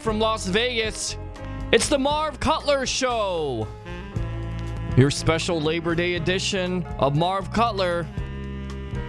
[0.00, 1.18] live from Las Vegas.
[1.72, 3.68] It's the Marv Cutler Show.
[4.96, 8.04] Your special Labor Day edition of Marv Cutler,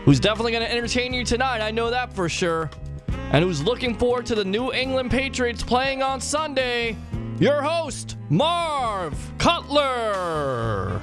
[0.04, 1.62] who's definitely going to entertain you tonight.
[1.62, 2.70] I know that for sure.
[3.32, 6.98] And who's looking forward to the New England Patriots playing on Sunday.
[7.40, 11.02] Your host, Marv Cutler.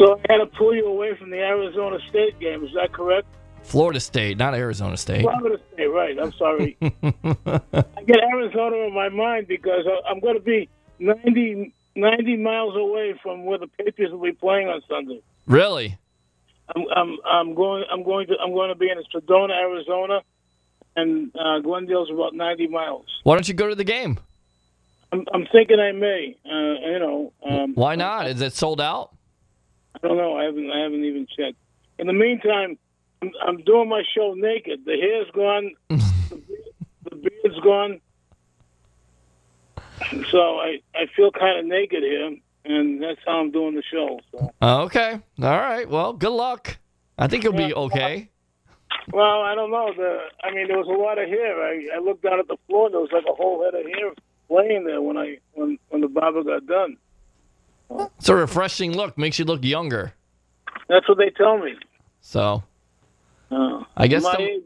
[0.00, 2.64] So I had to pull you away from the Arizona State game.
[2.64, 3.28] Is that correct?
[3.68, 5.20] Florida State, not Arizona State.
[5.20, 6.18] Florida State, right.
[6.18, 6.78] I'm sorry.
[6.80, 13.14] I get Arizona in my mind because I'm going to be 90, 90 miles away
[13.22, 15.20] from where the Patriots will be playing on Sunday.
[15.46, 15.98] Really?
[16.74, 17.84] I'm, I'm, I'm going.
[17.92, 18.36] I'm going to.
[18.42, 20.20] I'm going to be in Sedona, Arizona,
[20.96, 23.04] and uh, Glendale's about 90 miles.
[23.24, 24.18] Why don't you go to the game?
[25.12, 26.36] I'm, I'm thinking I may.
[26.44, 27.32] Uh, you know.
[27.46, 28.28] Um, Why not?
[28.28, 29.14] Is it sold out?
[29.94, 30.38] I don't know.
[30.38, 30.70] I haven't.
[30.70, 31.58] I haven't even checked.
[31.98, 32.78] In the meantime,
[33.22, 34.84] I'm, I'm doing my show naked.
[34.84, 35.74] The hair's gone.
[35.88, 36.62] the, beard,
[37.10, 38.00] the beard's gone.
[40.30, 44.20] So I, I feel kind of naked here, and that's how I'm doing the show.
[44.32, 44.52] So.
[44.62, 45.20] Uh, okay.
[45.42, 45.88] All right.
[45.88, 46.78] Well, good luck.
[47.18, 48.28] I think you'll be okay.
[49.12, 49.92] Well, I don't know.
[49.96, 51.62] The I mean, there was a lot of hair.
[51.62, 52.86] I, I looked down at the floor.
[52.86, 54.12] and There was like a whole head of hair
[54.50, 56.96] laying there when I when when the barber got done.
[58.18, 59.18] It's a refreshing look.
[59.18, 60.12] Makes you look younger.
[60.88, 61.74] That's what they tell me.
[62.20, 62.62] So
[63.50, 64.62] Uh, I guess my age,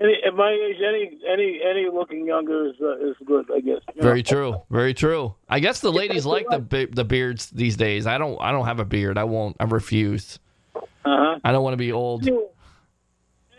[0.00, 3.46] any, at my age, any any any looking younger is uh, is good.
[3.54, 3.80] I guess.
[3.94, 4.30] You very know?
[4.30, 4.62] true.
[4.70, 5.34] Very true.
[5.48, 8.06] I guess the ladies like the the beards these days.
[8.06, 8.36] I don't.
[8.40, 9.16] I don't have a beard.
[9.16, 9.56] I won't.
[9.60, 10.38] I refuse.
[10.74, 11.38] Uh-huh.
[11.44, 12.26] I don't want to be old.
[12.26, 12.46] Anyway,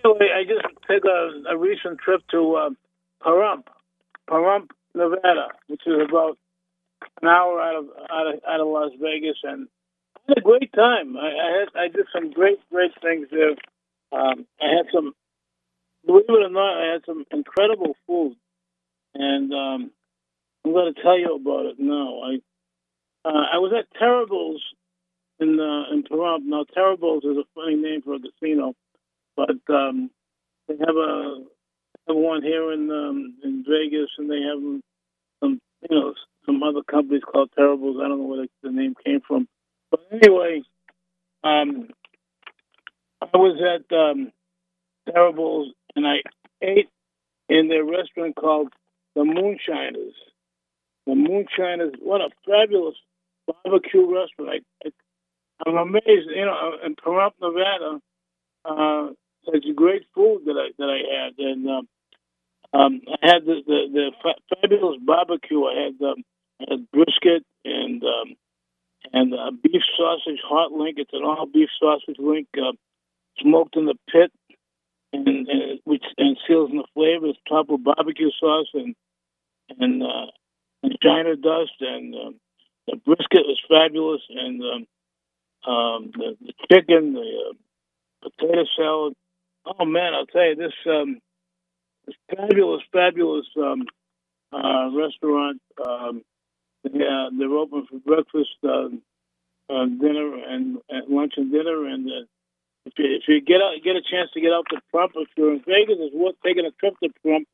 [0.06, 2.70] I just took a, a recent trip to uh,
[3.24, 3.68] Pahrump,
[4.30, 6.38] Pahrump, Nevada, which is about
[7.22, 9.68] an hour out of out of, out of Las Vegas, and
[10.16, 11.16] I had a great time.
[11.18, 13.56] I, I had I did some great great things there.
[14.12, 15.13] Um, I had some,
[16.06, 18.35] believe it or not, I had some incredible food,
[19.13, 19.91] and um,
[20.66, 22.22] I'm going to tell you about it now.
[22.23, 22.38] I
[23.25, 24.63] uh, I was at Terrible's
[25.40, 26.44] in uh, in Pahrump.
[26.44, 28.73] Now Terrible's is a funny name for a casino
[29.38, 30.09] but um,
[30.67, 31.44] they have a
[32.07, 34.59] have one here in um, in Vegas, and they have
[35.40, 36.13] some you know
[36.46, 37.97] some other companies called Terribles.
[38.03, 39.47] I don't know where the, the name came from,
[39.91, 40.63] but anyway,
[41.44, 41.90] um,
[43.22, 44.31] I was at um,
[45.11, 46.17] Terribles, and I
[46.61, 46.89] ate
[47.50, 48.73] in their restaurant called
[49.16, 50.13] the Moonshiners.
[51.05, 52.95] The Moonshiners, what a fabulous
[53.47, 54.63] barbecue restaurant!
[54.83, 54.91] I, I,
[55.66, 58.00] I'm amazed, you know, in Pahrump, Nevada.
[58.66, 59.13] Uh,
[59.45, 61.88] such great food that I that I had, and um,
[62.73, 65.63] um, I had the the, the fa- fabulous barbecue.
[65.63, 66.23] I had um,
[66.59, 68.35] had brisket and um,
[69.13, 70.97] and uh, beef sausage hot link.
[70.99, 72.73] It's an all beef sausage link, uh,
[73.42, 74.31] smoked in the pit,
[75.14, 77.28] and, and which and seals in the flavor.
[77.28, 78.96] It's topped with barbecue sauce and
[79.80, 80.31] and uh,
[80.84, 82.36] and China dust, and um,
[82.88, 89.14] the brisket was fabulous, and um, um, the, the chicken, the uh, potato salad.
[89.66, 91.20] Oh man, I'll tell you this um,
[92.06, 93.84] this fabulous, fabulous um,
[94.53, 95.62] uh, restaurant.
[95.86, 96.24] Um,
[96.84, 98.88] they, uh, they're open for breakfast, uh,
[99.70, 101.86] uh, dinner, and, and lunch and dinner.
[101.86, 102.26] And uh,
[102.88, 105.28] if you if you get out, get a chance to get out to Prump, if
[105.36, 107.46] you're in Vegas, it's worth taking a trip to Prump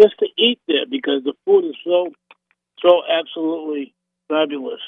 [0.00, 2.12] just to eat there because the food is so
[2.80, 3.94] so absolutely
[4.28, 4.80] fabulous.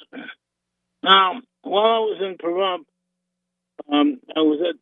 [1.02, 2.84] Now, while I was in Pahrump,
[3.90, 4.76] um, I was at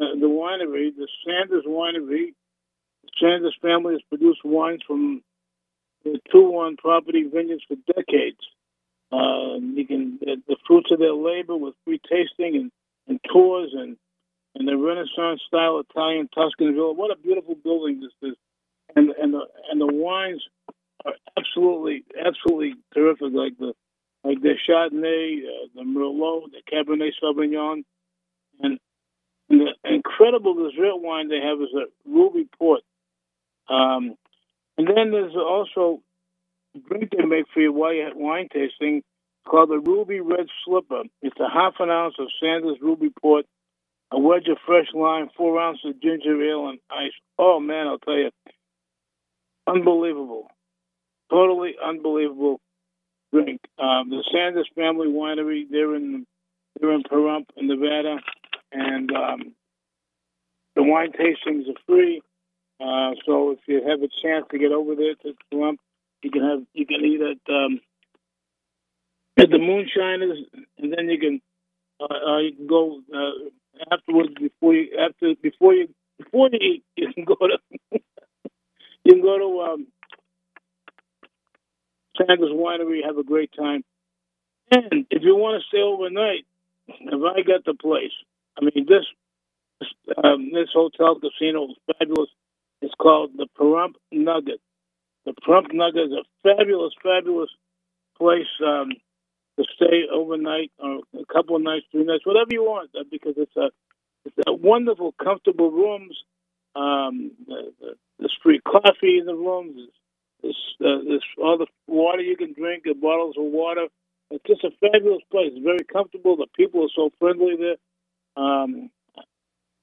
[0.00, 2.34] uh, the winery, the Sanders Winery.
[3.02, 5.22] The Sanders family has produced wines from
[6.04, 8.40] the two one property vineyards for decades.
[9.12, 12.72] Uh, you can the, the fruits of their labor with free tasting and,
[13.06, 13.96] and tours and
[14.58, 16.92] and the Renaissance style Italian Tuscan villa.
[16.92, 18.36] What a beautiful building this is,
[18.94, 20.42] and and the and the wines
[21.04, 23.32] are absolutely absolutely terrific.
[23.32, 23.74] Like the
[24.24, 27.84] like the Chardonnay, uh, the Merlot, the Cabernet Sauvignon,
[28.60, 28.78] and
[29.50, 32.80] and the incredible dessert wine they have is a ruby port.
[33.68, 34.16] Um,
[34.78, 36.00] and then there's also
[36.74, 39.02] a drink they make for your wine wine tasting
[39.46, 41.02] called the Ruby Red Slipper.
[41.22, 43.46] It's a half an ounce of Sanders Ruby Port,
[44.16, 47.12] a wedge of fresh lime, four ounces of ginger ale, and ice.
[47.38, 48.30] Oh man, I'll tell you,
[49.66, 50.48] unbelievable,
[51.30, 52.60] totally unbelievable
[53.32, 53.60] drink.
[53.78, 56.26] Um, the Sanders Family Winery, they're in
[56.80, 58.16] they're in Pahrump, in Nevada,
[58.72, 59.54] and um,
[60.74, 62.22] the wine tastings are free.
[62.80, 65.76] Uh, so if you have a chance to get over there to Pahrump,
[66.22, 67.80] you can have you can eat at um,
[69.38, 70.38] at the Moonshiners,
[70.78, 71.42] and then you can
[72.00, 73.50] uh, uh, you can go uh,
[73.92, 75.88] afterwards before you after before you
[76.18, 76.84] before you eat.
[76.96, 77.58] You can go to
[79.04, 79.86] you can go to um,
[82.16, 83.04] Sanders Winery.
[83.04, 83.84] Have a great time.
[84.70, 86.44] And if you want to stay overnight,
[86.88, 88.12] if I got the place,
[88.58, 89.04] I mean this
[90.22, 92.30] um, this hotel casino is fabulous.
[92.82, 94.60] It's called the Pahrump Nugget.
[95.24, 97.50] The Pahrump Nugget is a fabulous, fabulous
[98.18, 98.90] place um,
[99.58, 103.34] to stay overnight or a couple of nights, three nights, whatever you want, uh, because
[103.36, 103.70] it's a
[104.24, 106.16] it's a wonderful, comfortable rooms.
[106.74, 109.88] Um, the, the, there's free coffee in the rooms.
[110.42, 113.86] There's, uh, there's all the water you can drink, the bottles of water.
[114.30, 115.52] It's just a fabulous place.
[115.54, 116.36] It's very comfortable.
[116.36, 117.76] The people are so friendly there.
[118.44, 118.90] Um,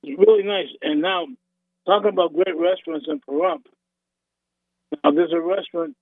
[0.04, 0.68] it's really nice.
[0.82, 1.28] And now,
[1.86, 3.64] talking about great restaurants in Pahrump.
[5.04, 5.96] Now, there's a restaurant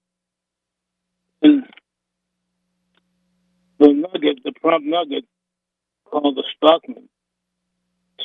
[1.44, 1.64] in
[3.82, 5.26] the Nugget, the Pahrump Nugget,
[6.06, 7.10] called the Stockman.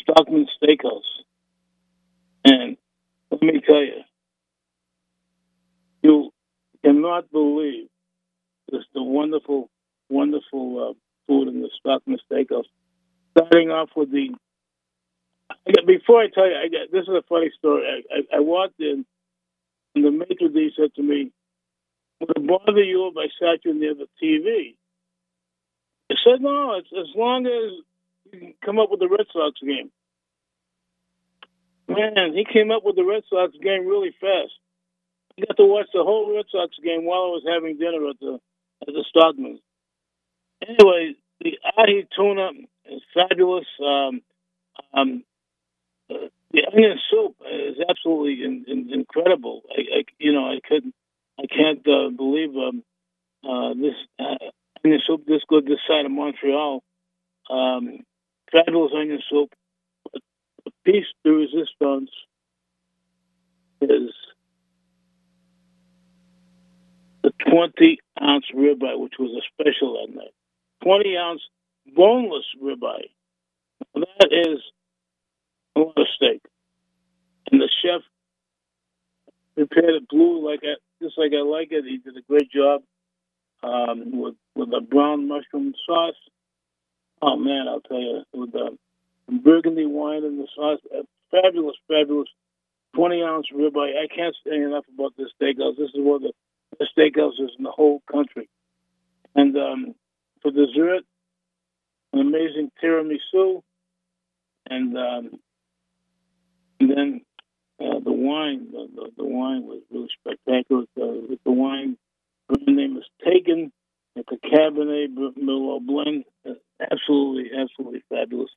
[0.03, 1.01] Stockman Steakhouse.
[2.45, 2.77] And
[3.31, 4.03] let me tell you,
[6.03, 6.31] you
[6.85, 7.89] cannot believe
[8.71, 9.71] just the wonderful,
[10.11, 10.95] wonderful uh,
[11.27, 12.67] food in the Stockman Steakhouse.
[13.37, 14.29] Starting off with the
[15.87, 17.85] before I tell you, I got, this is a funny story.
[17.87, 19.07] I, I, I walked in,
[19.95, 21.33] and the maitre d' said to me,
[22.21, 24.75] "Would it bother you if I sat you near the TV?"
[26.11, 27.73] I said, "No, it's as long as
[28.33, 29.91] you can come up with the Red Sox game."
[31.89, 34.53] Man, he came up with the Red Sox game really fast.
[35.39, 38.19] I got to watch the whole Red Sox game while I was having dinner at
[38.21, 38.41] the
[38.83, 39.61] at the Stockman's.
[40.63, 42.51] Anyway, the ahi tuna
[42.91, 43.67] is fabulous.
[43.81, 44.23] Um,
[44.93, 45.25] um,
[46.11, 49.63] uh, the onion soup is absolutely in, in, incredible.
[49.71, 50.95] I, I, you know, I couldn't,
[51.39, 52.83] I can't uh, believe um,
[53.45, 54.51] uh, this uh,
[54.85, 56.83] onion soup this good this side of Montreal.
[57.49, 58.01] Um,
[58.51, 59.53] fabulous onion soup.
[60.13, 60.23] But
[60.65, 62.11] the piece de resistance
[63.81, 64.11] is
[67.23, 70.35] the 20 ounce ribeye, which was a special that night.
[70.83, 71.43] 20 ounce
[71.95, 73.11] boneless ribeye.
[73.95, 74.61] That is
[75.75, 76.43] a lot of steak.
[77.51, 78.03] And the chef
[79.55, 81.85] prepared it blue like I, just like I like it.
[81.85, 82.83] He did a great job
[83.63, 86.15] um, with with a brown mushroom sauce.
[87.23, 88.77] Oh man, I'll tell you, with the
[89.43, 90.81] burgundy wine and the sauce,
[91.31, 92.29] fabulous, fabulous.
[92.95, 93.93] Twenty ounce ribeye.
[94.03, 95.77] I can't say enough about this steakhouse.
[95.77, 96.33] This is one of the
[96.79, 98.49] best steakhouses in the whole country.
[99.35, 99.95] And um,
[100.41, 101.03] for dessert,
[102.15, 103.63] an amazing tiramisu,
[104.71, 105.41] and um,
[106.81, 107.21] and then
[107.81, 110.85] uh, the wine, the, the, the, wine was really spectacular.
[110.97, 111.99] Uh, the wine
[112.49, 113.73] brand name is Taken.
[114.15, 116.25] It's a Cabernet Merlot blend.
[116.81, 118.51] Absolutely, absolutely fabulous.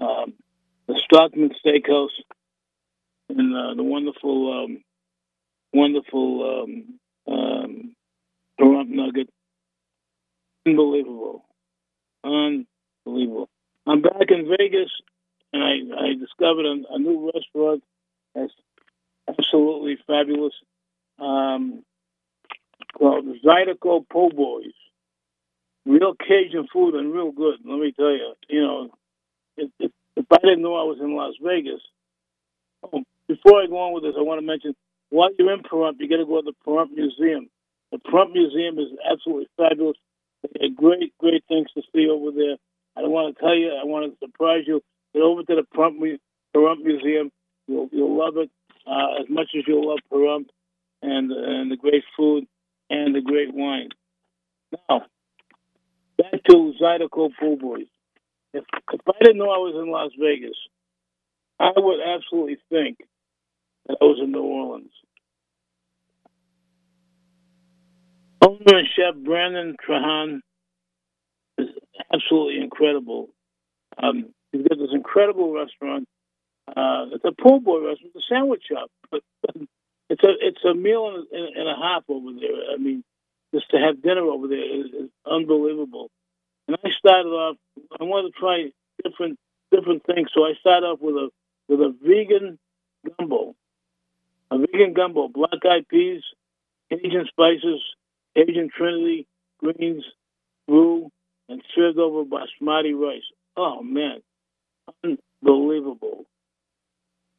[0.00, 0.34] Um,
[0.86, 2.08] the Stockman Steakhouse
[3.28, 4.82] and uh, the wonderful, um,
[5.72, 7.94] wonderful um, um,
[8.58, 9.28] Nugget.
[10.64, 11.44] Unbelievable.
[12.24, 13.48] Unbelievable.
[13.86, 14.90] I'm back in Vegas
[15.52, 17.82] and I, I discovered a, a, new restaurant
[18.34, 18.52] that's
[19.28, 20.54] absolutely fabulous
[21.18, 21.82] um,
[22.96, 24.72] called Zydeco Po' Boys.
[25.84, 27.58] Real Cajun food and real good.
[27.64, 28.90] Let me tell you, you know,
[29.56, 31.80] if, if, if I didn't know I was in Las Vegas,
[32.82, 34.74] oh, before I go on with this, I want to mention
[35.10, 37.48] while you're in Pahrump, you got to go to the Pahrump Museum.
[37.92, 39.96] The Pahrump Museum is absolutely fabulous.
[40.58, 42.56] They great, great things to see over there.
[42.96, 43.70] I don't want to tell you.
[43.70, 44.82] I want to surprise you.
[45.14, 46.18] Get over to the Pahrump,
[46.54, 47.30] Pahrump Museum.
[47.68, 48.50] You'll, you'll love it
[48.86, 50.46] uh, as much as you'll love Pahrump
[51.02, 52.46] and and the great food
[52.90, 53.88] and the great wine.
[54.72, 55.02] Now,
[56.18, 57.86] back to Zydeco Po' Boys.
[58.52, 60.56] If, if I didn't know I was in Las Vegas,
[61.58, 62.98] I would absolutely think
[63.86, 64.92] that I was in New Orleans.
[68.42, 70.40] Owner and chef Brandon Trahan
[71.58, 71.68] is
[72.12, 73.28] absolutely incredible.
[74.02, 76.08] Um, He's got this incredible restaurant.
[76.68, 79.22] Uh, it's a po' boy restaurant, it's a sandwich shop, but
[80.08, 82.72] it's a it's a meal and, and a half over there.
[82.72, 83.04] I mean,
[83.54, 86.10] just to have dinner over there is, is unbelievable.
[86.68, 87.56] And I started off.
[87.98, 88.70] I wanted to try
[89.04, 89.38] different
[89.70, 91.30] different things, so I started off with a
[91.68, 92.58] with a vegan
[93.18, 93.54] gumbo,
[94.50, 96.22] a vegan gumbo, black eyed peas,
[96.90, 97.82] Asian spices,
[98.36, 99.26] Asian Trinity
[99.58, 100.04] greens,
[100.68, 101.10] roux,
[101.48, 103.22] and served over basmati rice.
[103.56, 104.20] Oh man,
[105.02, 106.24] unbelievable.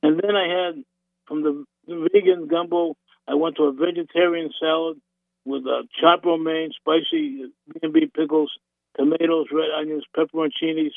[0.04, 0.84] And then I had
[1.28, 2.96] from the, the vegan gumbo,
[3.28, 5.00] I went to a vegetarian salad
[5.46, 8.52] with a chopped romaine, spicy B&B pickles,
[8.98, 10.92] tomatoes, red onions, pepperoncinis,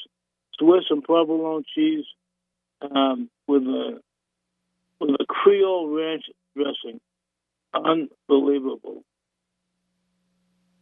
[0.58, 2.04] Swiss and provolone cheese,
[2.82, 4.00] um, with a
[5.00, 6.24] with a Creole ranch
[6.56, 7.00] dressing.
[7.72, 9.02] Unbelievable.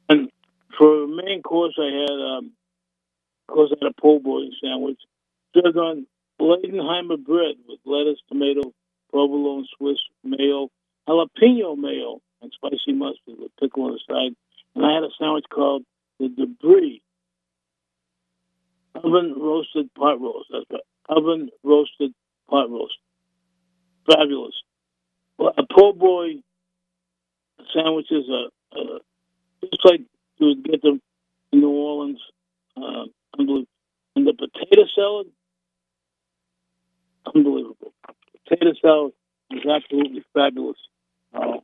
[0.09, 0.31] And
[0.77, 2.53] for main course, I had um,
[3.49, 5.01] of course I had a po' boy sandwich
[5.55, 6.07] served on
[6.41, 8.73] Leidenheimer bread with lettuce, tomato,
[9.11, 10.69] provolone, Swiss mayo,
[11.09, 14.37] jalapeno mayo, and spicy mustard with pickle on the side.
[14.75, 15.85] And I had a sandwich called
[16.19, 17.03] the debris
[18.95, 20.49] oven roasted pot roast.
[20.51, 20.81] That's right.
[21.09, 22.13] Oven roasted
[22.49, 22.99] pot roast.
[24.07, 24.55] Fabulous.
[25.39, 26.43] Well, a po' boy
[27.75, 28.99] sandwiches are uh,
[29.63, 30.01] just like
[30.39, 31.01] you would get them
[31.53, 32.21] in New Orleans.
[32.77, 33.05] Uh,
[33.39, 33.69] unbelievable.
[34.17, 35.29] And the potato salad,
[37.35, 37.93] unbelievable.
[38.49, 39.13] Potato salad
[39.51, 40.79] is absolutely fabulous.
[41.35, 41.59] Uh,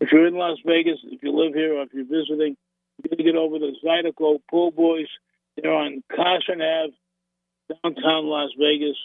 [0.00, 2.56] if you're in Las Vegas, if you live here, or if you're visiting,
[3.02, 5.08] you got to get over to Zydeco Po' Boys.
[5.56, 6.94] They're on Carson Ave,
[7.68, 8.96] downtown Las Vegas,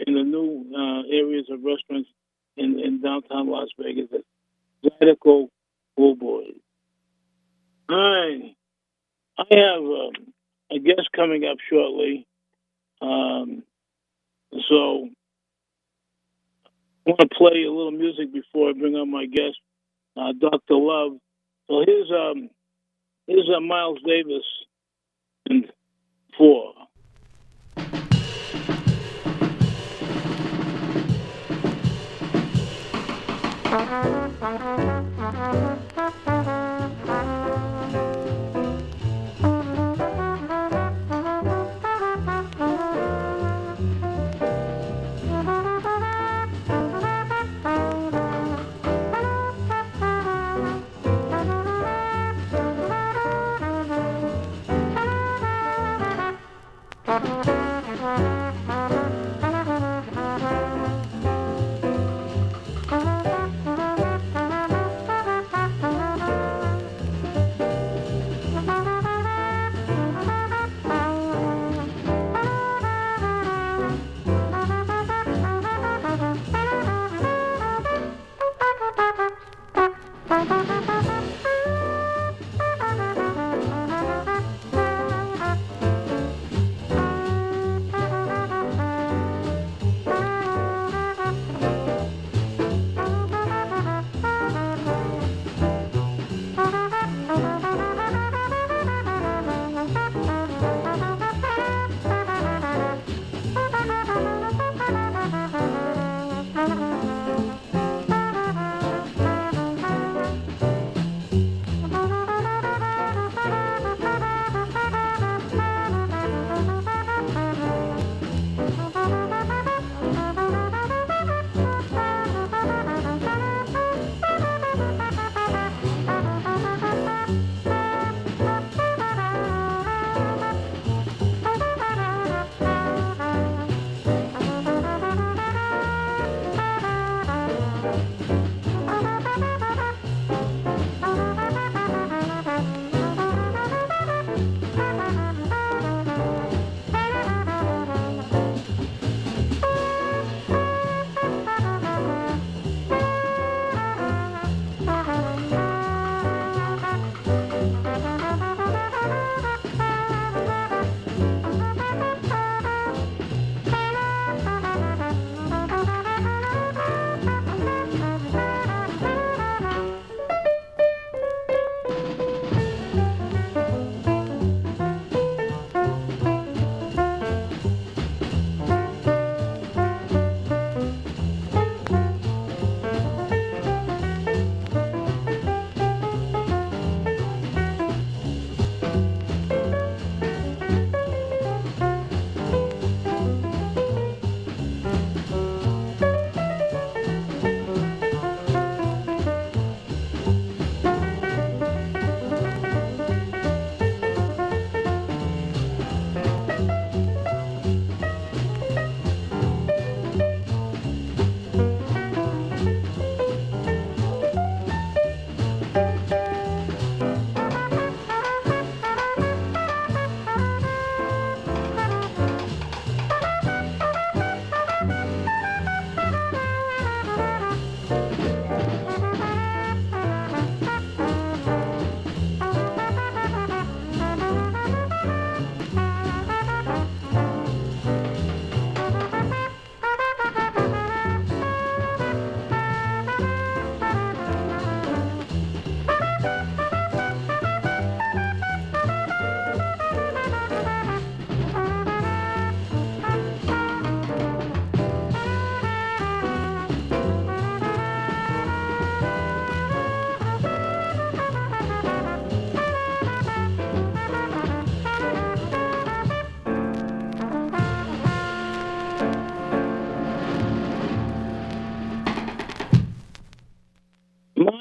[0.00, 2.08] in the new uh, areas of restaurants
[2.56, 4.08] in, in downtown Las Vegas.
[4.84, 5.48] Zydeco
[5.96, 6.54] Po' Boys.
[7.88, 8.54] All right.
[9.38, 10.32] I have um,
[10.70, 12.26] a guest coming up shortly.
[13.00, 13.62] Um,
[14.68, 15.08] so
[17.08, 19.56] want to play a little music before I bring on my guest,
[20.16, 20.74] uh, Dr.
[20.74, 21.12] Love.
[21.66, 22.50] So here's um,
[23.26, 24.44] here's uh, Miles Davis
[25.48, 25.72] and
[26.36, 26.74] four.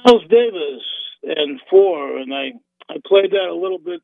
[0.08, 0.84] Miles Davis
[1.24, 2.54] and four, and I
[2.90, 4.02] I played that a little bit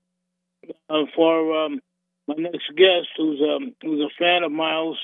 [0.89, 1.79] uh, for um,
[2.27, 4.97] my next guest, who's um, who's a fan of Miles,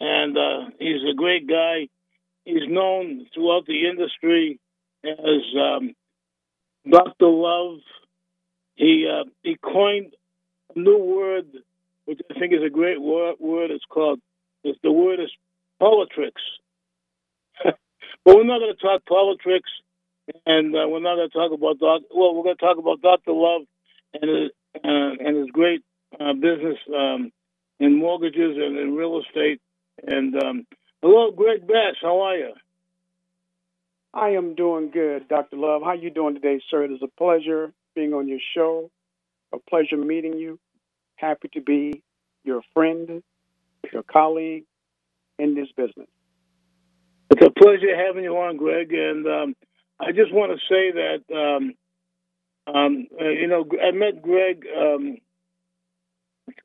[0.00, 1.86] and uh, he's a great guy.
[2.44, 4.58] He's known throughout the industry
[5.04, 5.94] as um,
[6.90, 7.78] Doctor Love.
[8.74, 10.12] He uh, he coined
[10.74, 11.46] a new word,
[12.06, 13.36] which I think is a great word.
[13.38, 13.70] word.
[13.70, 14.20] It's called
[14.64, 15.30] it's, the word is
[15.78, 16.42] politics.
[17.64, 17.76] but
[18.24, 19.70] we're not going to talk politics,
[20.46, 22.02] and uh, we're not going to talk about doc.
[22.14, 23.62] Well, we're going to talk about Doctor Love
[24.14, 25.82] and his, uh, and his great
[26.18, 27.32] uh, business um,
[27.80, 29.60] in mortgages and in real estate.
[30.06, 30.66] And um,
[31.02, 31.96] hello, Greg Bass.
[32.00, 32.52] How are you?
[34.14, 35.56] I am doing good, Dr.
[35.56, 35.82] Love.
[35.84, 36.84] How you doing today, sir?
[36.84, 38.90] It is a pleasure being on your show.
[39.54, 40.58] A pleasure meeting you.
[41.16, 42.02] Happy to be
[42.44, 43.22] your friend,
[43.92, 44.64] your colleague
[45.38, 46.08] in this business.
[47.30, 48.92] It's a pleasure having you on, Greg.
[48.92, 49.54] And um,
[50.02, 51.74] I just want to say that, um,
[52.74, 55.18] um, uh, you know, I met Greg um,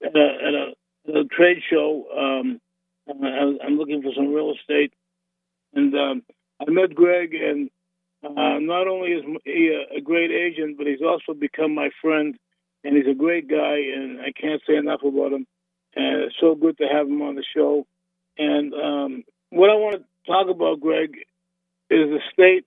[0.04, 0.74] at, a, at, a,
[1.08, 2.06] at, a, trade show.
[2.18, 2.60] Um,
[3.08, 4.92] I'm looking for some real estate.
[5.74, 6.24] And um,
[6.60, 7.70] I met Greg, and
[8.24, 12.36] uh, not only is he a, a great agent, but he's also become my friend.
[12.84, 15.46] And he's a great guy, and I can't say enough about him.
[15.96, 17.86] And it's so good to have him on the show.
[18.38, 21.16] And um, what I want to talk about, Greg,
[21.90, 22.66] is the state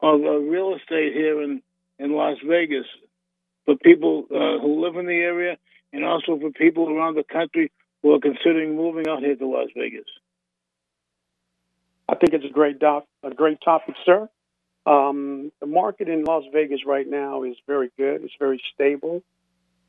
[0.00, 1.62] of uh, real estate here in,
[1.98, 2.86] in Las Vegas
[3.64, 5.56] for people uh, who live in the area
[5.92, 7.70] and also for people around the country
[8.02, 10.06] who are considering moving out here to Las Vegas.
[12.08, 14.28] I think it's a great doc, a great topic, sir.
[14.86, 18.22] Um, the market in Las Vegas right now is very good.
[18.24, 19.22] It's very stable.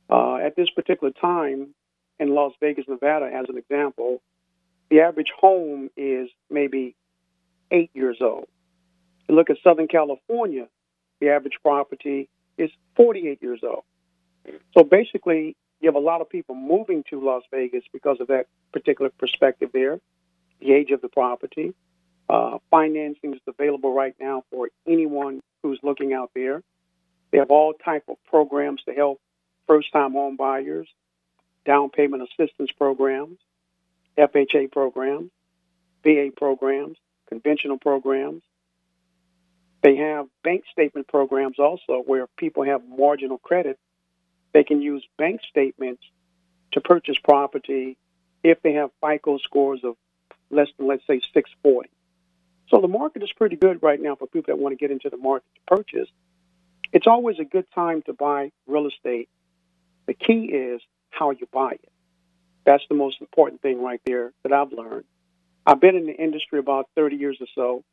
[0.09, 1.73] Uh, at this particular time
[2.19, 4.21] in Las Vegas, Nevada, as an example,
[4.89, 6.95] the average home is maybe
[7.71, 8.47] eight years old.
[9.29, 10.67] You look at Southern California,
[11.21, 13.83] the average property is 48 years old.
[14.75, 18.47] So basically, you have a lot of people moving to Las Vegas because of that
[18.73, 19.99] particular perspective there,
[20.59, 21.75] the age of the property.
[22.27, 26.63] Uh, financing is available right now for anyone who's looking out there.
[27.31, 29.21] They have all type of programs to help
[29.67, 30.87] first-time home buyers,
[31.65, 33.37] down payment assistance programs,
[34.17, 35.29] FHA programs,
[36.03, 38.41] VA programs, conventional programs.
[39.81, 43.79] They have bank statement programs also where people have marginal credit.
[44.53, 46.03] They can use bank statements
[46.73, 47.97] to purchase property
[48.43, 49.95] if they have FICO scores of
[50.49, 51.89] less than, let's say, 640.
[52.69, 55.09] So the market is pretty good right now for people that want to get into
[55.09, 56.09] the market to purchase.
[56.91, 59.29] It's always a good time to buy real estate.
[60.07, 61.91] The key is how you buy it.
[62.65, 65.05] That's the most important thing right there that I've learned.
[65.65, 67.83] I've been in the industry about 30 years or so.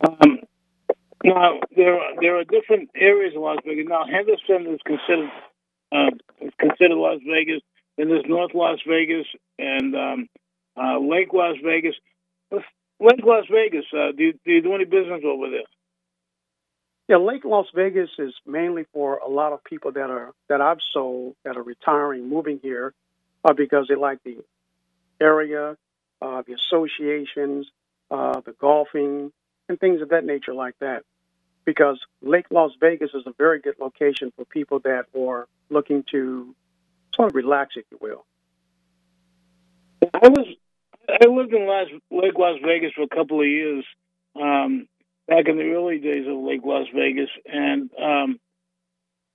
[0.01, 0.39] Um,
[1.23, 3.85] now there are, there are different areas in Las Vegas.
[3.87, 5.29] Now Henderson is considered
[5.91, 7.61] uh, is considered Las Vegas.
[7.97, 9.25] Then there's North Las Vegas
[9.57, 10.29] and um,
[10.77, 11.95] uh, Lake Las Vegas.
[12.51, 13.85] Lake Las Vegas.
[13.93, 15.67] Uh, do you, do you do any business over there?
[17.07, 20.77] Yeah, Lake Las Vegas is mainly for a lot of people that are that I've
[20.93, 22.93] sold that are retiring, moving here,
[23.43, 24.37] uh, because they like the
[25.19, 25.75] area,
[26.21, 27.67] uh, the associations,
[28.11, 29.31] uh, the golfing,
[29.67, 31.03] and things of that nature like that.
[31.65, 36.55] Because Lake Las Vegas is a very good location for people that are looking to
[37.15, 38.25] sort of relax, if you will.
[40.13, 40.47] I was
[41.09, 43.85] I lived in Las, Lake Las Vegas for a couple of years,
[44.39, 44.87] um,
[45.27, 48.39] back in the early days of Lake Las Vegas, and um,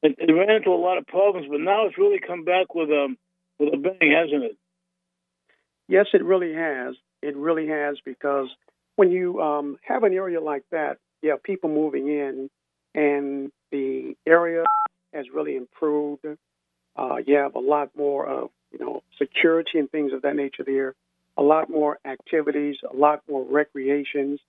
[0.03, 1.47] it, it ran into a lot of problems.
[1.51, 3.15] But now it's really come back with a
[3.59, 4.57] with a bang, hasn't it?
[5.89, 6.95] Yes, it really has.
[7.23, 8.49] It really has because
[8.97, 12.51] when you um, have an area like that, you have people moving in,
[12.95, 14.65] and the area
[15.15, 16.27] has really improved.
[16.97, 20.65] Uh, you have a lot more of you know security and things of that nature
[20.65, 20.95] there.
[21.37, 24.41] A lot more activities, a lot more recreations.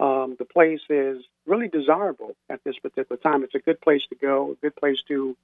[0.00, 3.42] Um, the place is really desirable at this particular time.
[3.42, 5.36] It's a good place to go, a good place to,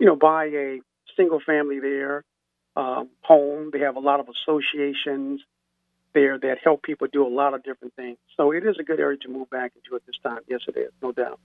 [0.00, 0.80] you know, buy a
[1.16, 2.24] single family there,
[2.76, 3.70] um, home.
[3.72, 5.42] They have a lot of associations
[6.12, 8.18] there that help people do a lot of different things.
[8.36, 10.40] So it is a good area to move back into at this time.
[10.48, 11.38] Yes, it is, no doubt.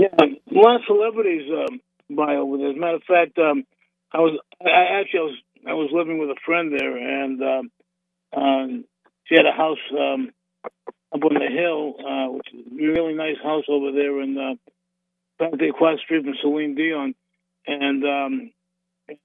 [0.00, 2.70] Yeah, a lot of celebrities um, buy over there.
[2.70, 3.64] As a matter of fact, um,
[4.10, 5.36] I was I actually I was
[5.68, 7.70] I was living with a friend there, and um,
[8.34, 8.84] um,
[9.26, 10.30] she had a house um,
[10.64, 14.54] up on the hill, uh, which is a really nice house over there in uh,
[15.36, 17.14] practically across the street from Celine Dion,
[17.66, 18.50] and um,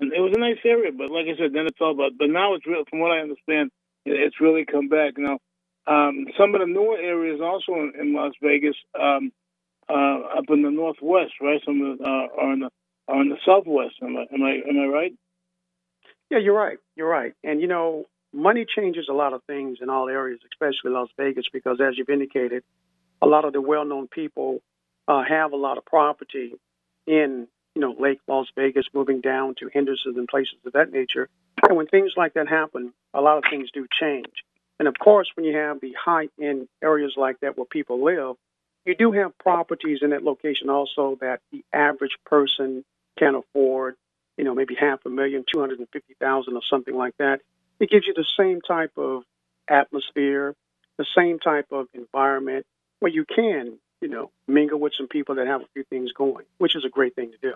[0.01, 0.91] and it was a nice area.
[0.91, 2.19] But like I said, then it's all about.
[2.19, 2.83] But now it's real.
[2.89, 3.71] From what I understand,
[4.03, 5.39] it's really come back now.
[5.87, 9.31] Um, some of the newer areas also in, in Las Vegas, um,
[9.89, 11.61] uh, up in the northwest, right?
[11.65, 12.69] Some the, uh, are in the
[13.07, 13.95] are in the southwest.
[14.01, 15.13] Am I am I am I right?
[16.29, 16.77] Yeah, you're right.
[16.95, 17.33] You're right.
[17.43, 21.45] And you know, money changes a lot of things in all areas, especially Las Vegas,
[21.51, 22.63] because as you've indicated,
[23.21, 24.59] a lot of the well-known people
[25.07, 26.53] uh, have a lot of property
[27.05, 31.29] in you know Lake Las Vegas, moving down to Henderson and places of that nature.
[31.67, 34.33] And when things like that happen, a lot of things do change.
[34.79, 38.35] And of course, when you have the high-end areas like that where people live,
[38.85, 42.85] you do have properties in that location also that the average person
[43.17, 43.95] can afford.
[44.37, 47.39] You know, maybe half a million, two hundred and fifty thousand, or something like that.
[47.79, 49.23] It gives you the same type of
[49.69, 50.55] atmosphere,
[50.97, 52.65] the same type of environment
[52.99, 56.45] where you can, you know, mingle with some people that have a few things going,
[56.57, 57.53] which is a great thing to do.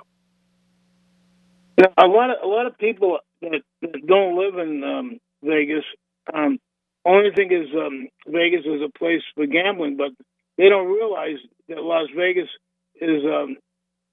[1.78, 5.86] Now, a lot of a lot of people that, that don't live in um, Vegas,
[6.34, 6.60] um,
[7.06, 10.12] only think is um, Vegas is a place for gambling, but
[10.60, 12.50] they don't realize that Las Vegas
[13.00, 13.56] is um,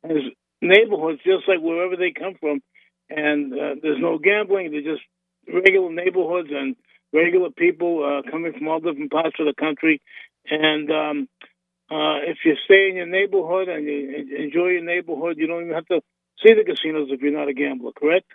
[0.05, 0.23] has
[0.63, 2.61] neighborhoods just like wherever they come from,
[3.11, 4.71] and uh, there's no gambling.
[4.71, 5.03] They're just
[5.53, 6.77] regular neighborhoods and
[7.13, 10.01] regular people uh, coming from all different parts of the country.
[10.49, 11.29] And um,
[11.91, 15.75] uh, if you stay in your neighborhood and you enjoy your neighborhood, you don't even
[15.75, 16.01] have to
[16.45, 17.91] see the casinos if you're not a gambler.
[17.99, 18.27] Correct?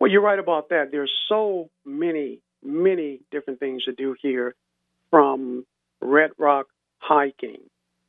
[0.00, 0.90] Well, you're right about that.
[0.90, 4.56] There's so many, many different things to do here,
[5.10, 5.66] from
[6.00, 6.66] Red Rock
[7.00, 7.60] hiking,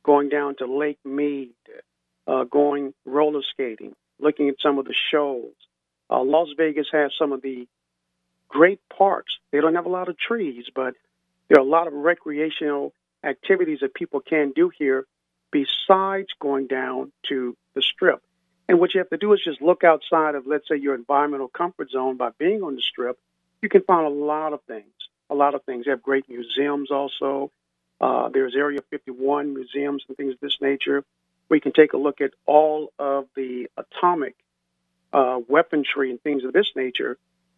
[0.04, 1.50] going down to Lake Mead,
[2.26, 5.52] uh, going roller skating, looking at some of the shows.
[6.08, 7.66] Uh, Las Vegas has some of the
[8.48, 9.32] great parks.
[9.50, 10.94] They don't have a lot of trees, but
[11.48, 12.92] there are a lot of recreational
[13.24, 15.06] activities that people can do here
[15.50, 18.22] besides going down to the strip.
[18.68, 21.48] And what you have to do is just look outside of, let's say, your environmental
[21.48, 23.18] comfort zone by being on the strip.
[23.60, 24.86] You can find a lot of things.
[25.30, 25.84] A lot of things.
[25.84, 27.50] They have great museums also.
[28.02, 31.04] Uh, there's Area 51 museums and things of this nature.
[31.48, 34.34] We can take a look at all of the atomic
[35.12, 37.16] uh, weaponry and things of this nature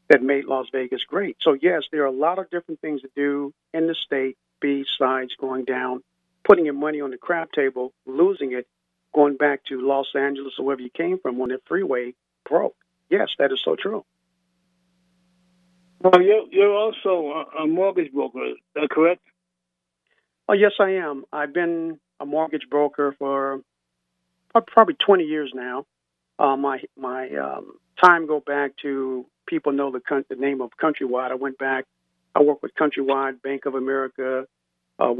[0.08, 1.38] that made Las Vegas great.
[1.40, 5.34] So, yes, there are a lot of different things to do in the state besides
[5.40, 6.02] going down,
[6.46, 8.66] putting your money on the crap table, losing it,
[9.14, 12.12] going back to Los Angeles or wherever you came from when that freeway
[12.46, 12.76] broke.
[13.08, 14.04] Yes, that is so true.
[16.00, 18.40] Well, you're, you're also a mortgage broker,
[18.90, 19.22] correct?
[20.48, 21.24] Oh, yes, I am.
[21.32, 23.60] I've been a mortgage broker for
[24.66, 25.86] probably 20 years now.
[26.38, 31.30] Uh, my my um, time go back to people know the, the name of Countrywide.
[31.30, 31.84] I went back.
[32.34, 34.46] I worked with Countrywide, Bank of America,
[34.98, 35.12] uh,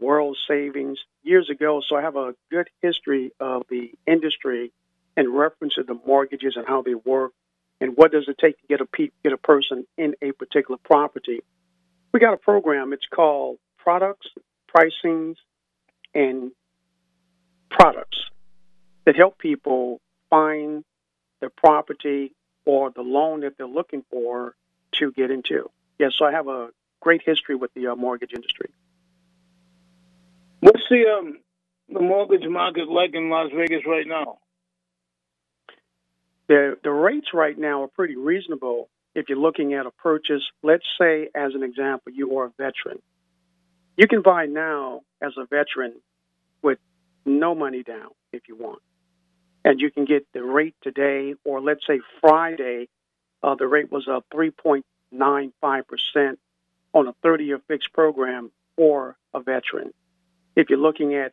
[0.00, 1.82] World Savings years ago.
[1.86, 4.72] So I have a good history of the industry
[5.16, 7.32] in reference to the mortgages and how they work
[7.80, 8.86] and what does it take to get a
[9.22, 11.40] get a person in a particular property.
[12.12, 12.92] We got a program.
[12.92, 14.26] It's called Products,
[14.74, 15.36] Pricings,
[16.12, 16.50] and
[17.70, 18.18] Products
[19.04, 20.84] that help people find
[21.40, 24.56] the property or the loan that they're looking for
[24.90, 25.70] to get into.
[26.00, 26.70] Yes, so I have a
[27.00, 28.70] great history with the uh, mortgage industry.
[30.58, 31.38] What's the um,
[31.88, 34.38] the mortgage market like in Las Vegas right now?
[36.48, 40.42] The the rates right now are pretty reasonable if you're looking at a purchase.
[40.64, 43.00] Let's say, as an example, you are a veteran.
[43.96, 45.94] You can buy now as a veteran
[46.62, 46.78] with
[47.24, 48.82] no money down if you want.
[49.64, 52.88] And you can get the rate today, or let's say Friday,
[53.42, 56.36] uh, the rate was uh, 3.95%
[56.94, 59.92] on a 30 year fixed program for a veteran.
[60.54, 61.32] If you're looking at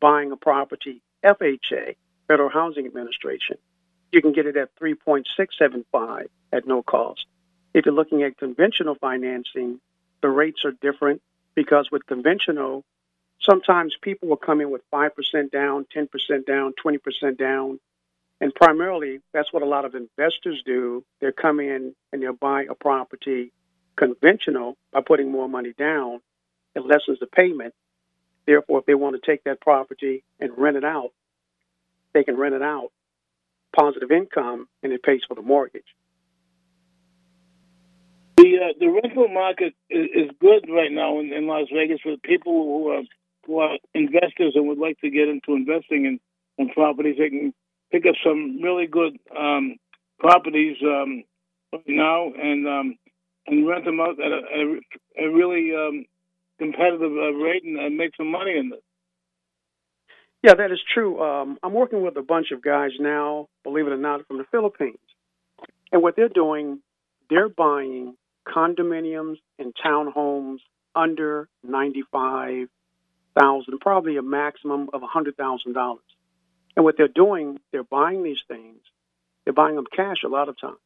[0.00, 1.96] buying a property, FHA,
[2.28, 3.58] Federal Housing Administration,
[4.12, 7.26] you can get it at 3.675 at no cost.
[7.74, 9.80] If you're looking at conventional financing,
[10.22, 11.20] the rates are different
[11.54, 12.84] because with conventional,
[13.40, 17.80] sometimes people will come in with 5% down, 10% down, 20% down.
[18.40, 21.04] And primarily, that's what a lot of investors do.
[21.20, 23.52] They come in and they'll buy a property
[23.96, 26.20] conventional by putting more money down.
[26.74, 27.74] It lessens the payment.
[28.46, 31.10] Therefore, if they want to take that property and rent it out,
[32.14, 32.90] they can rent it out,
[33.76, 35.84] positive income, and it pays for the mortgage.
[38.50, 42.16] The uh, the rental market is, is good right now in, in Las Vegas for
[42.22, 43.02] people who are
[43.46, 46.20] who are investors and would like to get into investing in,
[46.58, 47.16] in properties.
[47.18, 47.54] They can
[47.92, 49.76] pick up some really good um,
[50.18, 51.24] properties um,
[51.72, 52.98] right now and um,
[53.46, 56.04] and rent them out at a, a, a really um,
[56.58, 58.82] competitive uh, rate and, make some money in it.
[60.42, 61.22] Yeah, that is true.
[61.22, 64.44] Um, I'm working with a bunch of guys now, believe it or not, from the
[64.50, 64.98] Philippines.
[65.92, 66.80] And what they're doing,
[67.28, 70.58] they're buying condominiums and townhomes
[70.94, 72.68] under ninety-five
[73.38, 76.02] thousand, probably a maximum of a hundred thousand dollars.
[76.76, 78.78] And what they're doing, they're buying these things.
[79.44, 80.78] They're buying them cash a lot of times,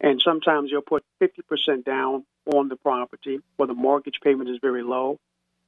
[0.00, 4.58] and sometimes they'll put fifty percent down on the property where the mortgage payment is
[4.60, 5.18] very low,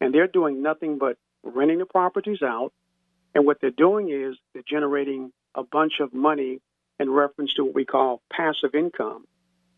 [0.01, 2.73] and they're doing nothing but renting the properties out.
[3.35, 6.61] And what they're doing is they're generating a bunch of money
[6.99, 9.27] in reference to what we call passive income.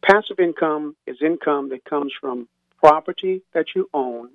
[0.03, 2.49] Passive income is income that comes from
[2.83, 4.31] property that you own,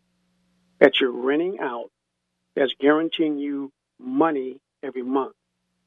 [0.79, 1.91] that you're renting out,
[2.55, 5.35] that's guaranteeing you money every month.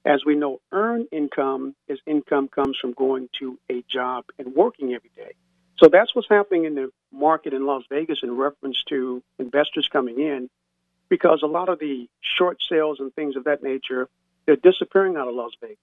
[0.04, 4.92] As we know, earned income is income comes from going to a job and working
[4.94, 5.32] every day.
[5.78, 10.20] So that's what's happening in the market in Las Vegas in reference to investors coming
[10.20, 10.50] in,
[11.08, 14.08] because a lot of the short sales and things of that nature,
[14.46, 15.78] they're disappearing out of Las Vegas.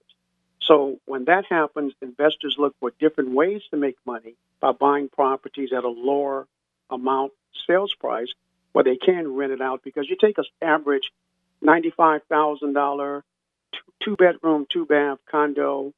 [0.68, 5.70] So when that happens, investors look for different ways to make money by buying properties
[5.76, 6.46] at a lower
[6.90, 7.32] amount
[7.66, 8.28] sales price
[8.72, 11.10] where they can rent it out because you take an average
[11.64, 13.22] $95,000
[14.02, 15.92] two bedroom, two bath condo,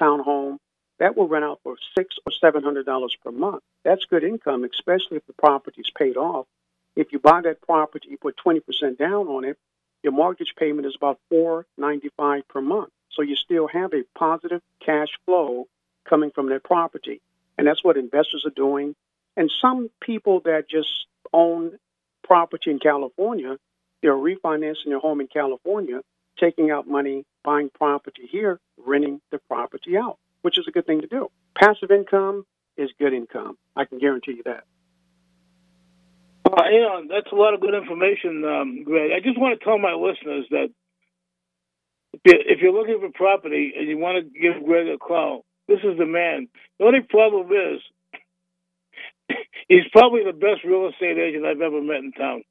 [0.00, 0.58] townhome,
[0.98, 3.62] that will rent out for six or seven hundred dollars per month.
[3.84, 6.46] That's good income, especially if the property is paid off.
[6.96, 9.58] If you buy that property, you put twenty percent down on it,
[10.02, 12.90] your mortgage payment is about four ninety five per month.
[13.12, 15.66] So you still have a positive cash flow
[16.08, 17.20] coming from that property.
[17.58, 18.94] And that's what investors are doing.
[19.36, 21.78] And some people that just own
[22.22, 23.58] property in California,
[24.02, 26.00] they're refinancing their home in California,
[26.38, 31.02] taking out money, buying property here, renting the property out, which is a good thing
[31.02, 31.30] to do.
[31.54, 32.46] Passive income
[32.76, 33.58] is good income.
[33.76, 34.64] I can guarantee you that.
[36.46, 39.12] Uh, know, that's a lot of good information, um, Greg.
[39.12, 40.70] I just want to tell my listeners that
[42.24, 45.98] if you're, looking for property and you want to give Greg a call, this is
[45.98, 46.48] the man.
[46.78, 47.80] The only problem is
[49.68, 52.42] he's probably the best real estate agent I've ever met in town.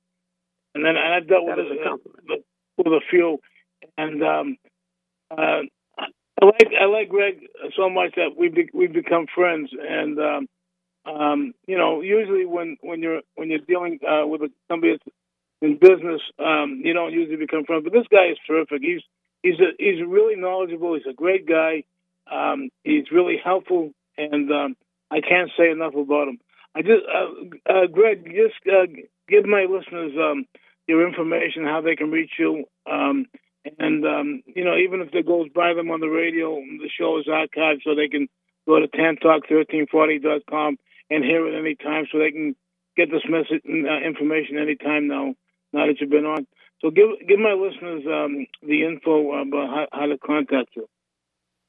[0.76, 2.38] And then and I've dealt with, a,
[2.78, 3.40] with a few,
[3.98, 4.58] and um,
[5.32, 5.62] uh,
[6.42, 7.42] I like I like Greg
[7.76, 9.72] so much that we be, we become friends.
[9.74, 10.48] And um,
[11.06, 15.16] um, you know, usually when when you're when you're dealing uh, with a, somebody that's
[15.62, 17.84] in business, um, you don't usually become friends.
[17.84, 18.82] But this guy is terrific.
[18.82, 19.02] He's
[19.44, 20.96] he's a, he's really knowledgeable.
[20.96, 21.84] He's a great guy.
[22.32, 24.76] Um, he's really helpful, and um,
[25.10, 26.40] I can't say enough about him.
[26.76, 28.86] I just, uh, uh, Greg, just uh,
[29.28, 30.46] give my listeners um,
[30.88, 33.26] your information, how they can reach you, um,
[33.80, 37.18] and um, you know, even if it goes by them on the radio, the show
[37.20, 38.28] is archived, so they can
[38.68, 40.78] go to tantalk1340.com
[41.10, 42.56] and hear it anytime, so they can
[42.96, 45.34] get this message uh, information anytime now.
[45.74, 46.48] Now that you've been on,
[46.82, 50.88] so give give my listeners um, the info about how, how, to contact you.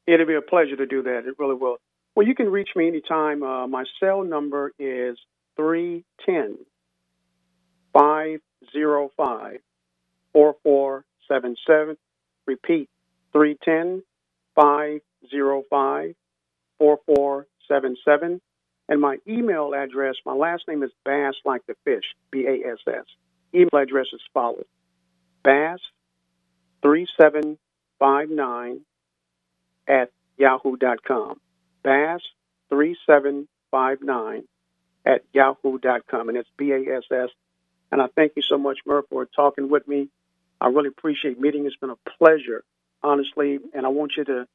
[0.06, 1.24] It'll be a pleasure to do that.
[1.26, 1.78] It really will.
[2.14, 3.42] Well, you can reach me anytime.
[3.42, 5.16] Uh, my cell number is
[5.56, 6.58] 310
[7.92, 9.58] 505
[10.32, 11.96] 4477.
[12.46, 12.88] Repeat
[13.32, 14.02] 310
[14.54, 16.14] 505
[16.78, 18.40] 4477.
[18.88, 22.78] And my email address, my last name is Bass, like the fish, B A S
[22.88, 23.04] S.
[23.54, 24.20] Email address is
[25.44, 25.80] followed
[26.84, 28.80] bass3759
[29.88, 31.40] at yahoo.com.
[31.84, 34.42] Bass3759
[35.06, 36.28] at yahoo.com.
[36.28, 37.28] And it's B A S S.
[37.92, 40.08] And I thank you so much, Murph, for talking with me.
[40.60, 41.66] I really appreciate meeting.
[41.66, 42.62] It's been a pleasure,
[43.02, 43.58] honestly.
[43.74, 44.46] And I want you to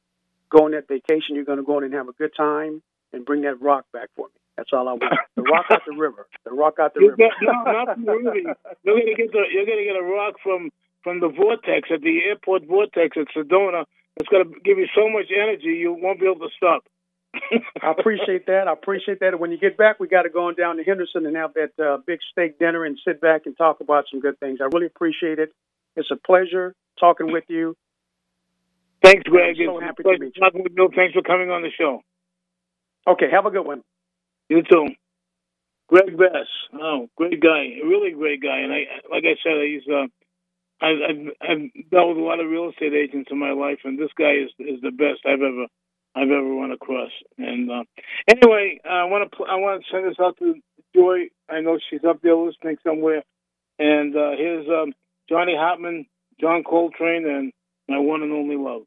[0.50, 1.34] go on that vacation.
[1.36, 4.08] You're going to go on and have a good time and bring that rock back
[4.16, 4.32] for me.
[4.56, 5.04] That's all I want.
[5.36, 6.26] The rock out the river.
[6.44, 7.16] The rock out the river.
[7.16, 8.56] get, no, not from the river.
[8.82, 10.70] You're gonna get the you're gonna get a rock from
[11.04, 13.84] from the vortex at the airport vortex at Sedona.
[14.16, 16.84] It's gonna give you so much energy you won't be able to stop.
[17.82, 18.68] I appreciate that.
[18.68, 19.28] I appreciate that.
[19.28, 21.52] And when you get back, we got to go on down to Henderson and have
[21.54, 24.60] that uh, big steak dinner and sit back and talk about some good things.
[24.62, 25.52] I really appreciate it.
[25.96, 27.76] It's a pleasure talking with you.
[29.02, 29.56] Thanks, Greg.
[29.60, 30.88] I'm so It's happy to meet talking with you.
[30.96, 32.02] Thanks for coming on the show.
[33.06, 33.82] Okay, have a good one.
[34.48, 34.88] You too.
[35.88, 36.48] Greg Bass.
[36.74, 37.78] Oh, great guy.
[37.84, 38.58] Really great guy.
[38.58, 40.06] And I, like I said, he's, uh,
[40.80, 43.98] I've, I've, I've dealt with a lot of real estate agents in my life, and
[43.98, 45.66] this guy is, is the best I've ever,
[46.14, 47.12] I've ever run across.
[47.38, 47.84] And, uh,
[48.28, 50.54] anyway, I want to, pl- I want to send this out to
[50.94, 51.28] Joy.
[51.48, 53.22] I know she's up there listening somewhere.
[53.78, 54.92] And, uh, here's, um,
[55.28, 56.06] Johnny Hartman,
[56.40, 57.52] John Coltrane, and
[57.88, 58.86] my one and only love.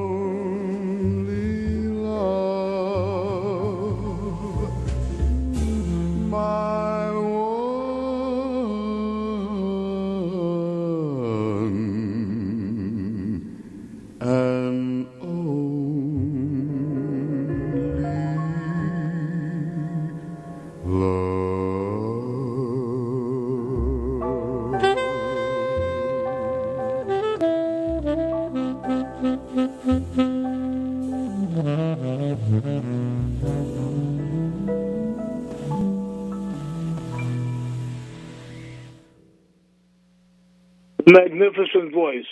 [41.51, 42.25] magnificent voice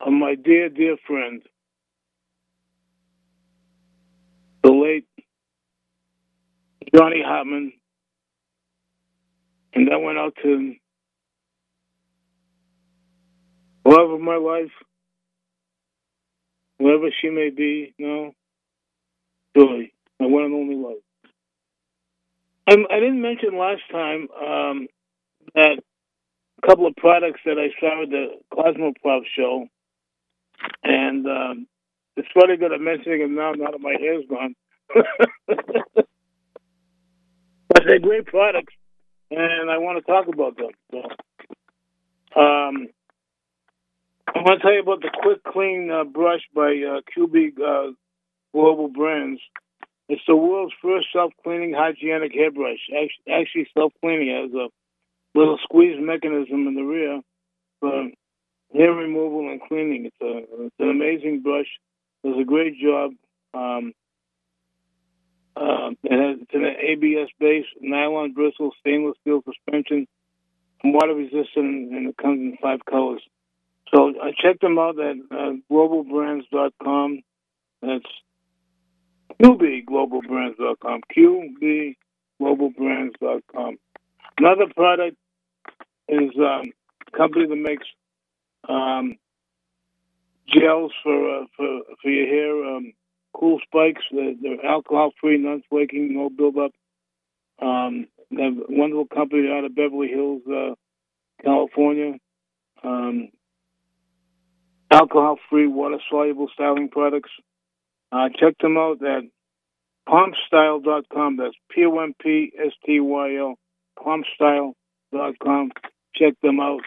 [0.00, 1.42] of my dear, dear friend,
[4.62, 5.06] the late
[6.94, 7.72] Johnny Hartman.
[9.72, 10.74] And that went out to
[13.84, 14.72] love of my life,
[16.78, 18.32] whoever she may be, no,
[19.56, 20.98] Julie, my one and only love.
[22.66, 24.88] I, I didn't mention last time um,
[25.54, 25.82] that
[26.66, 29.66] couple of products that I saw at the Cosmoprof show,
[30.82, 31.66] and um,
[32.16, 33.52] it's funny that I'm mentioning them now.
[33.52, 34.54] Now that my hair's gone,
[37.68, 38.74] but they're great products,
[39.30, 40.70] and I want to talk about them.
[40.90, 40.98] So,
[42.40, 42.88] um,
[44.34, 47.92] I want to tell you about the Quick Clean uh, brush by uh, QB uh,
[48.52, 49.40] Global Brands.
[50.08, 52.80] It's the world's first self-cleaning hygienic hairbrush.
[53.30, 54.68] Actually, self-cleaning as a
[55.34, 57.20] little squeeze mechanism in the rear
[57.80, 58.10] for
[58.74, 60.06] hair removal and cleaning.
[60.06, 61.68] It's a it's an amazing brush.
[62.24, 63.12] Does a great job.
[63.54, 63.92] Um,
[65.56, 70.06] uh, it has it's an ABS base, nylon bristle, stainless steel suspension,
[70.84, 73.22] water resistant, and it comes in five colors.
[73.94, 77.22] So I checked them out at uh, globalbrands.com.
[77.82, 78.04] That's
[79.42, 81.00] qbglobalbrands.com.
[82.40, 83.78] qbglobalbrands.com.
[84.40, 85.18] Another product
[86.08, 86.72] is um,
[87.06, 87.86] a company that makes
[88.66, 89.16] um,
[90.48, 92.74] gels for uh, for for your hair.
[92.74, 92.94] Um,
[93.34, 94.00] cool spikes.
[94.10, 96.72] They're, they're alcohol free, non flaking, no buildup.
[97.60, 100.74] Um, they have a wonderful company out of Beverly Hills, uh,
[101.44, 102.14] California.
[102.82, 103.28] Um,
[104.90, 107.30] alcohol free, water soluble styling products.
[108.10, 109.24] Uh, check them out at
[110.08, 111.36] pompstyle.com.
[111.36, 113.58] That's P O M P S T Y L
[113.98, 115.72] pompstyle.com.
[116.14, 116.82] Check them out.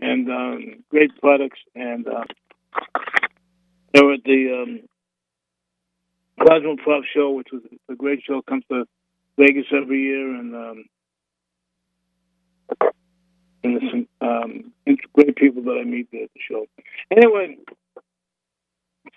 [0.00, 1.60] And um, great products.
[1.74, 2.24] And uh,
[3.92, 4.80] they were at the um,
[6.40, 8.42] Cosmoprof show, which was a great show.
[8.42, 8.84] Comes to
[9.38, 10.84] Vegas every year, and um,
[13.62, 14.72] and there's some um,
[15.12, 16.66] great people that I meet there at the show.
[17.10, 17.58] Anyway,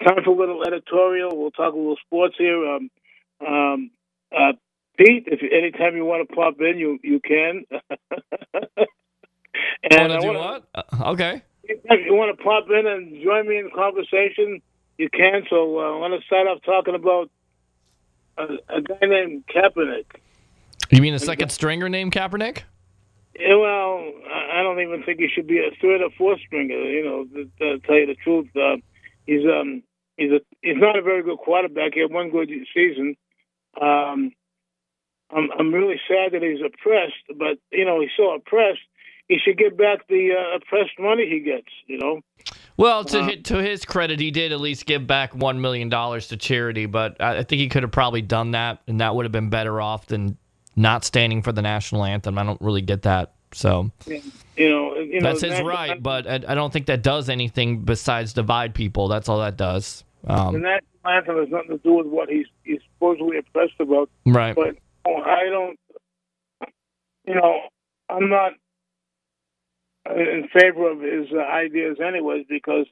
[0.05, 1.38] time for a little editorial.
[1.38, 2.65] We'll talk a little sports here.
[2.65, 2.89] Um,
[3.45, 3.91] um,
[4.36, 4.53] uh,
[4.97, 7.65] Pete, if you, anytime you want to pop in, you you can.
[9.91, 10.63] And I wanna- what?
[10.75, 11.41] Uh, okay.
[11.63, 14.61] If you want to pop in and join me in conversation,
[14.97, 15.45] you can.
[15.49, 17.31] So uh, I want to start off talking about
[18.37, 20.05] a, a guy named Kaepernick.
[20.91, 22.63] You mean a second stringer named Kaepernick?
[23.39, 26.75] Yeah, well, I I don't even think he should be a third or fourth stringer.
[26.75, 28.77] You know, to, to tell you the truth, uh,
[29.25, 29.81] he's um
[30.17, 31.93] he's a he's not a very good quarterback.
[31.95, 33.15] He had one good season.
[33.81, 34.31] Um,
[35.32, 38.80] I'm I'm really sad that he's oppressed, but you know he's so oppressed.
[39.28, 41.67] He should get back the uh, oppressed money he gets.
[41.88, 42.21] You know.
[42.78, 45.89] Well, to Uh, hi- to his credit, he did at least give back one million
[45.89, 49.26] dollars to charity, but I think he could have probably done that, and that would
[49.26, 50.38] have been better off than
[50.76, 52.38] not standing for the national anthem.
[52.38, 53.32] I don't really get that.
[53.53, 54.21] So You
[54.69, 57.80] know, you know that's his national right, but I, I don't think that does anything
[57.80, 59.07] besides divide people.
[59.07, 60.03] That's all that does.
[60.26, 64.09] the Um, national anthem has nothing to do with what he's he's supposedly oppressed about.
[64.26, 64.53] right.
[64.55, 64.76] But
[65.06, 65.78] I don't,
[67.26, 67.60] you know,
[68.10, 68.53] I'm not
[70.16, 72.86] in favor of his ideas, anyways, because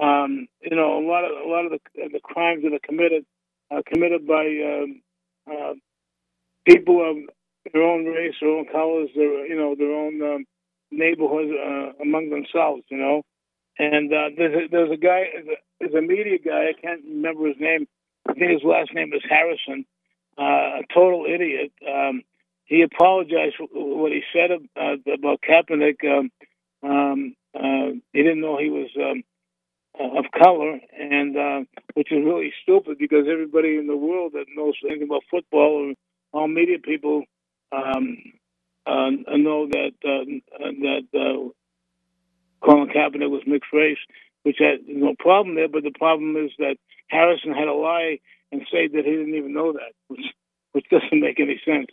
[0.00, 3.24] um, you know a lot of a lot of the the crimes that are committed
[3.70, 5.02] are committed by um,
[5.50, 5.74] uh,
[6.66, 7.16] people of
[7.72, 10.44] their own race, their own colors, their you know their own um,
[10.90, 13.22] neighborhoods uh, among themselves, you know.
[13.78, 15.24] And uh, there's a, there's a guy,
[15.80, 16.70] there's a media guy.
[16.70, 17.86] I can't remember his name.
[18.28, 19.84] I think his last name is Harrison.
[20.38, 21.72] Uh, a total idiot.
[21.86, 22.22] Um,
[22.66, 26.04] he apologized for what he said uh, about Kaepernick.
[26.04, 26.30] Um,
[26.82, 29.22] um, uh, he didn't know he was um,
[29.98, 31.60] uh, of color, and uh,
[31.94, 35.94] which is really stupid because everybody in the world that knows anything about football or,
[36.32, 37.22] all media people
[37.72, 38.18] um,
[38.86, 40.24] uh, know that uh,
[40.58, 41.48] that uh,
[42.64, 43.98] Colin Kaepernick was mixed race,
[44.42, 45.68] which had no problem there.
[45.68, 46.76] But the problem is that
[47.08, 48.18] Harrison had a lie
[48.58, 50.20] and say that he didn't even know that, which
[50.72, 51.86] which doesn't make any sense.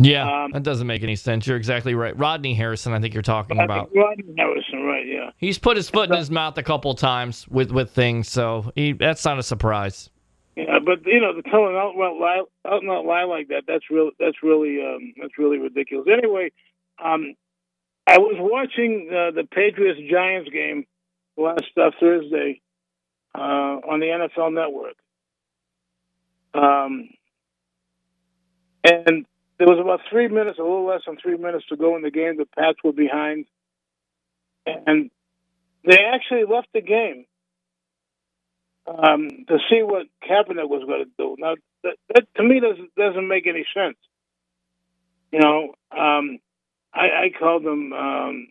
[0.00, 1.46] Yeah, Um, that doesn't make any sense.
[1.46, 2.16] You're exactly right.
[2.16, 3.90] Rodney Harrison, I think you're talking I about.
[3.94, 5.04] Rodney Harrison, right?
[5.04, 5.30] Yeah.
[5.38, 8.92] He's put his foot in his mouth a couple times with with things, so he,
[8.92, 10.10] that's not a surprise.
[10.56, 13.62] Yeah, but you know, the telling out lie, out not lie like that.
[13.66, 14.10] That's real.
[14.18, 16.06] That's really um, that's really ridiculous.
[16.12, 16.50] Anyway,
[17.02, 17.34] um,
[18.06, 20.84] I was watching uh, the Patriots Giants game
[21.36, 22.60] last uh, Thursday
[23.34, 23.38] uh,
[23.86, 24.94] on the NFL Network,
[26.54, 27.08] um,
[28.84, 29.26] and
[29.58, 32.10] there was about three minutes, a little less than three minutes to go in the
[32.10, 32.36] game.
[32.36, 33.46] The Pats were behind,
[34.66, 35.10] and
[35.84, 37.26] they actually left the game
[38.86, 41.36] um, to see what Kaepernick was going to do.
[41.38, 43.96] Now, that, that to me doesn't doesn't make any sense.
[45.32, 46.38] You know, um,
[46.94, 48.48] I, I called them um,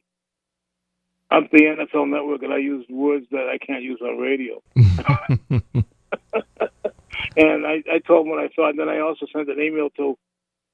[1.32, 4.62] up the NFL Network, and I used words that I can't use on radio.
[7.38, 8.72] and I, I told them what I thought.
[8.72, 10.18] And then I also sent an email to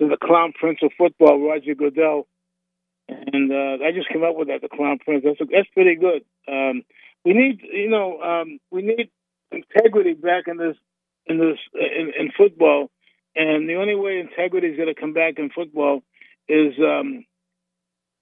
[0.02, 2.28] to the Clown Prince of Football, Roger Goodell,
[3.08, 4.62] and uh, I just came up with that.
[4.62, 5.24] The Clown Prince.
[5.26, 6.24] That's that's pretty good.
[6.48, 6.84] Um,
[7.26, 9.10] we need, you know, um, we need
[9.52, 10.78] integrity back in this
[11.28, 12.90] in this in, in football,
[13.36, 16.02] and the only way integrity is going to come back in football
[16.48, 17.26] is um,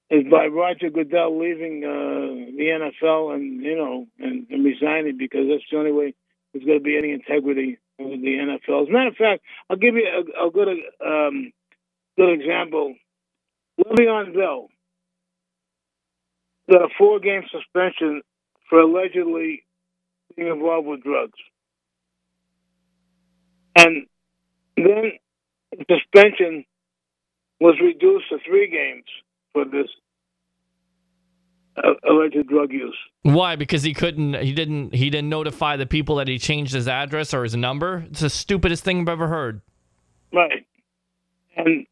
[0.10, 5.48] is by Roger Goodell leaving uh, the NFL and you know and, and resigning because
[5.50, 6.16] that's the only way
[6.54, 7.78] there's going to be any integrity
[8.12, 8.84] in the NFL.
[8.84, 10.68] As a matter of fact, I'll give you a, a good
[11.06, 11.52] um,
[12.18, 12.96] good example.
[13.80, 14.68] Le'Veon Bell
[16.70, 18.22] got a four game suspension
[18.70, 19.64] for allegedly
[20.36, 21.38] being involved with drugs.
[23.78, 24.08] And
[24.78, 25.14] then
[25.90, 26.66] suspension
[27.60, 29.06] was reduced to three games
[29.54, 29.88] for this
[31.78, 32.98] alleged drug use.
[33.24, 33.56] Why?
[33.56, 34.36] Because he couldn't.
[34.36, 34.94] He didn't.
[34.94, 38.06] He didn't notify the people that he changed his address or his number.
[38.10, 39.62] It's the stupidest thing I've ever heard.
[40.34, 40.66] Right.
[41.56, 41.86] And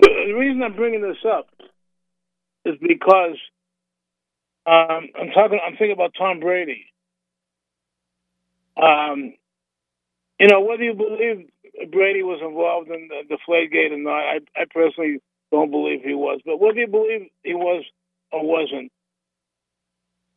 [0.00, 1.48] the, reason I'm bringing this up
[2.64, 3.36] is because
[4.66, 5.60] um, I'm talking.
[5.64, 6.86] I'm thinking about Tom Brady.
[8.76, 9.34] Um,
[10.40, 11.48] you know, whether you believe
[11.92, 15.18] Brady was involved in the, the Deflategate or not, I, I personally
[15.52, 16.40] don't believe he was.
[16.44, 17.84] But whether you believe he was
[18.34, 18.90] or wasn't,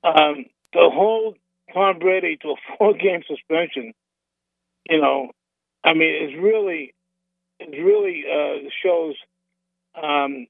[0.04, 1.38] um, to hold
[1.74, 3.94] Tom Brady to a four-game suspension,
[4.90, 5.32] you know,
[5.84, 6.94] I mean, it's really,
[7.60, 9.16] it really uh, shows
[9.96, 10.48] um,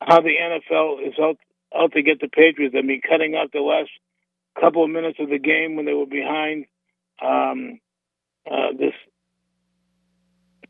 [0.00, 1.38] how the NFL is out
[1.76, 2.74] out to get the Patriots.
[2.78, 3.90] I mean, cutting out the last
[4.60, 6.66] couple of minutes of the game when they were behind.
[7.24, 7.80] Um,
[8.50, 8.94] uh, this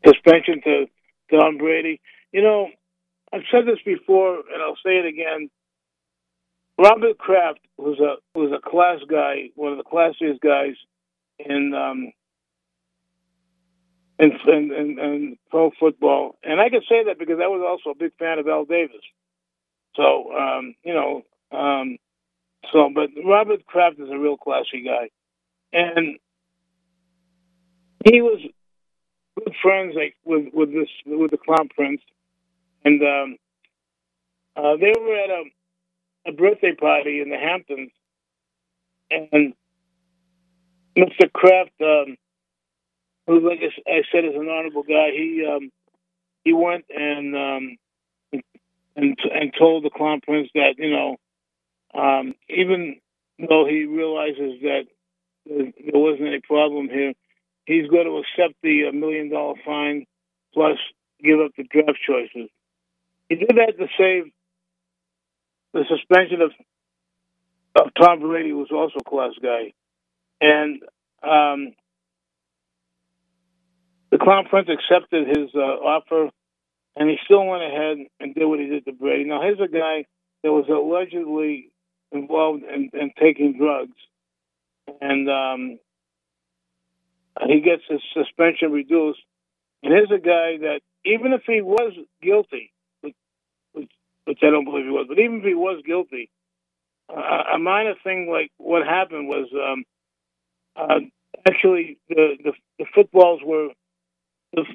[0.05, 0.85] suspension to
[1.31, 2.01] Tom Brady.
[2.31, 2.69] You know,
[3.33, 5.49] I've said this before, and I'll say it again.
[6.77, 10.75] Robert Kraft was a was a class guy, one of the classiest guys
[11.39, 12.11] in um,
[14.19, 17.97] in, in, in, pro football, and I can say that because I was also a
[17.97, 19.01] big fan of Al Davis.
[19.95, 21.21] So um, you know,
[21.57, 21.97] um,
[22.73, 25.09] so but Robert Kraft is a real classy guy,
[25.71, 26.17] and
[28.03, 28.41] he was
[29.37, 32.01] good friends like with with this with the Clown Prince,
[32.83, 33.37] and um,
[34.57, 35.43] uh, they were at a
[36.25, 37.91] a birthday party in the Hamptons,
[39.11, 39.53] and
[40.97, 41.31] Mr.
[41.31, 42.15] Kraft, um,
[43.27, 45.71] who like I said is an honorable guy, he um,
[46.43, 47.77] he went and um,
[48.95, 51.17] and and told the Clown Prince that you know
[51.93, 52.97] um, even
[53.39, 54.83] though he realizes that
[55.45, 57.13] there wasn't any problem here,
[57.65, 60.05] he's going to accept the uh, million dollar fine
[60.53, 60.77] plus
[61.23, 62.49] give up the draft choices.
[63.29, 64.31] He did that to save
[65.75, 66.51] the suspension of
[67.77, 69.73] of Tom Brady, was also a class guy,
[70.39, 70.81] and
[71.21, 71.73] um,
[74.09, 76.29] the Clown Prince accepted his uh, offer,
[76.95, 79.25] and he still went ahead and did what he did to Brady.
[79.25, 80.05] Now, here's a guy
[80.43, 81.69] that was allegedly
[82.13, 83.97] involved in, in taking drugs,
[85.01, 85.79] and um,
[87.45, 89.19] he gets his suspension reduced.
[89.83, 91.91] And here's a guy that, even if he was
[92.23, 92.71] guilty,
[94.25, 96.29] which, I don't believe he was, but even if he was guilty,
[97.09, 99.83] uh, a minor thing like what happened was um,
[100.75, 100.99] uh,
[101.47, 103.69] actually the, the the footballs were,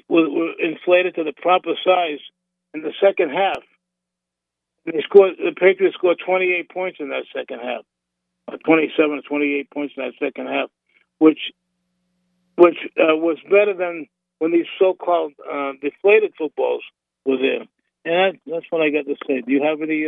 [0.09, 2.19] were inflated to the proper size
[2.73, 3.61] in the second half.
[4.85, 5.35] They scored.
[5.37, 7.83] The Patriots scored 28 points in that second half,
[8.47, 10.69] uh, 27 or 28 points in that second half,
[11.19, 11.51] which
[12.55, 14.07] which uh, was better than
[14.39, 16.83] when these so-called uh, deflated footballs
[17.25, 17.65] were there.
[18.05, 19.41] And that, that's what I got to say.
[19.41, 20.05] Do you have any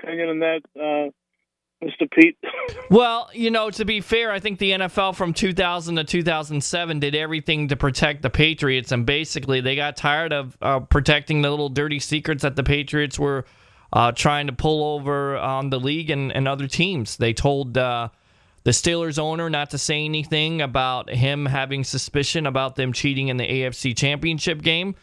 [0.00, 2.10] opinion on that, uh, Mr.
[2.10, 2.36] Pete?
[2.88, 7.16] Well, you know, to be fair, I think the NFL from 2000 to 2007 did
[7.16, 11.68] everything to protect the Patriots, and basically they got tired of uh, protecting the little
[11.68, 13.44] dirty secrets that the Patriots were
[13.92, 17.16] uh, trying to pull over on the league and, and other teams.
[17.16, 18.10] They told uh,
[18.64, 23.36] the Steelers owner not to say anything about him having suspicion about them cheating in
[23.36, 24.94] the AFC Championship game.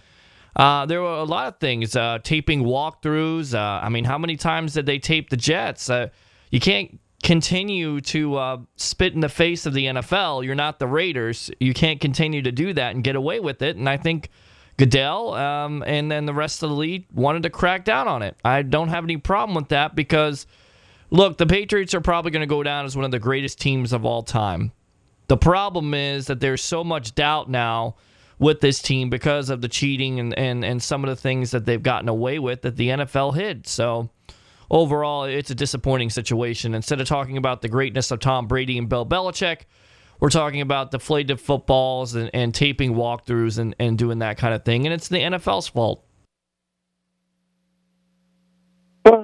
[0.56, 3.54] Uh, there were a lot of things, uh, taping walkthroughs.
[3.54, 5.90] Uh, I mean, how many times did they tape the Jets?
[5.90, 6.10] Uh,
[6.52, 10.46] you can't continue to uh, spit in the face of the NFL.
[10.46, 11.50] You're not the Raiders.
[11.60, 13.78] You can't continue to do that and get away with it.
[13.78, 14.30] And I think
[14.78, 18.36] Goodell um, and then the rest of the league wanted to crack down on it.
[18.44, 20.46] I don't have any problem with that because,
[21.10, 23.94] look, the Patriots are probably going to go down as one of the greatest teams
[23.94, 24.72] of all time.
[25.28, 27.96] The problem is that there's so much doubt now
[28.44, 31.66] with this team because of the cheating and, and, and some of the things that
[31.66, 33.66] they've gotten away with that the NFL hid.
[33.66, 34.10] So
[34.70, 36.76] overall, it's a disappointing situation.
[36.76, 39.62] Instead of talking about the greatness of Tom Brady and Bill Belichick,
[40.20, 44.66] we're talking about deflated footballs and, and taping walkthroughs and, and doing that kind of
[44.66, 44.86] thing.
[44.86, 46.04] And it's the NFL's fault.
[49.06, 49.24] Well,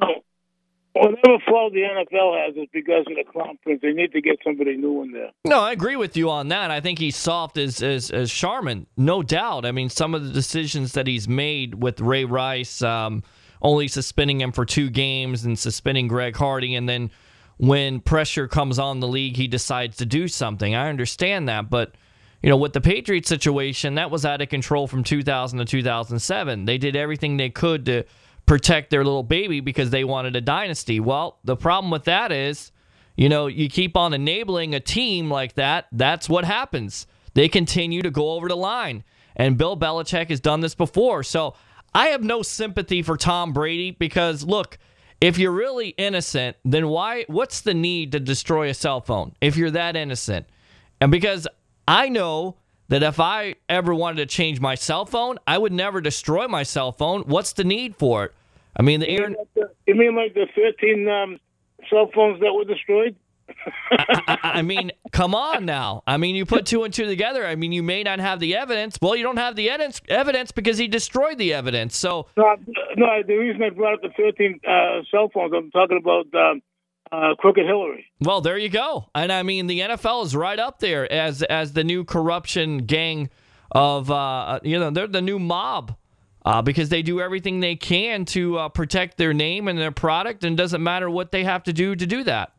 [1.00, 3.80] whatever fault the NFL has is because of the conference.
[3.82, 5.32] They need to get somebody new in there.
[5.46, 6.72] No, I agree with you on that.
[6.72, 9.66] I think he's soft as as, as Charmin, no doubt.
[9.66, 13.24] I mean, some of the decisions that he's made with Ray Rice, um,
[13.62, 17.12] only suspending him for two games and suspending Greg Hardy, and then
[17.58, 20.76] when pressure comes on the league, he decides to do something.
[20.76, 21.96] I understand that, but
[22.42, 26.66] you know, with the Patriots situation, that was out of control from 2000 to 2007.
[26.66, 28.06] They did everything they could to
[28.50, 31.00] protect their little baby because they wanted a dynasty.
[31.00, 32.72] Well, the problem with that is,
[33.16, 37.06] you know, you keep on enabling a team like that, that's what happens.
[37.36, 39.04] They continue to go over the line.
[39.36, 41.22] And Bill Belichick has done this before.
[41.22, 41.54] So
[41.94, 44.80] I have no sympathy for Tom Brady because, look,
[45.22, 47.26] if you're really innocent, then why?
[47.28, 50.48] What's the need to destroy a cell phone if you're that innocent?
[51.00, 51.48] And because
[51.88, 52.56] I know
[52.88, 56.64] that if I ever wanted to change my cell phone, I would never destroy my
[56.64, 57.22] cell phone.
[57.22, 58.34] What's the need for it?
[58.76, 59.28] I mean, the You air.
[59.30, 61.40] mean like the, you mean like the 13 um,
[61.90, 63.16] cell phones that were destroyed?
[63.92, 66.04] I, I mean, come on now.
[66.06, 67.46] I mean, you put two and two together.
[67.46, 68.98] I mean, you may not have the evidence.
[69.02, 71.98] Well, you don't have the evidence evidence because he destroyed the evidence.
[71.98, 72.56] So No,
[72.96, 73.24] no.
[73.26, 76.62] The reason I brought up the 13 uh, cell phones, I'm talking about um,
[77.12, 78.06] uh, Crooked Hillary.
[78.22, 79.10] Well, there you go.
[79.16, 83.30] And I mean, the NFL is right up there as as the new corruption gang
[83.72, 85.96] of uh, you know they're the new mob
[86.46, 90.44] uh, because they do everything they can to uh, protect their name and their product,
[90.44, 92.54] and doesn't matter what they have to do to do that.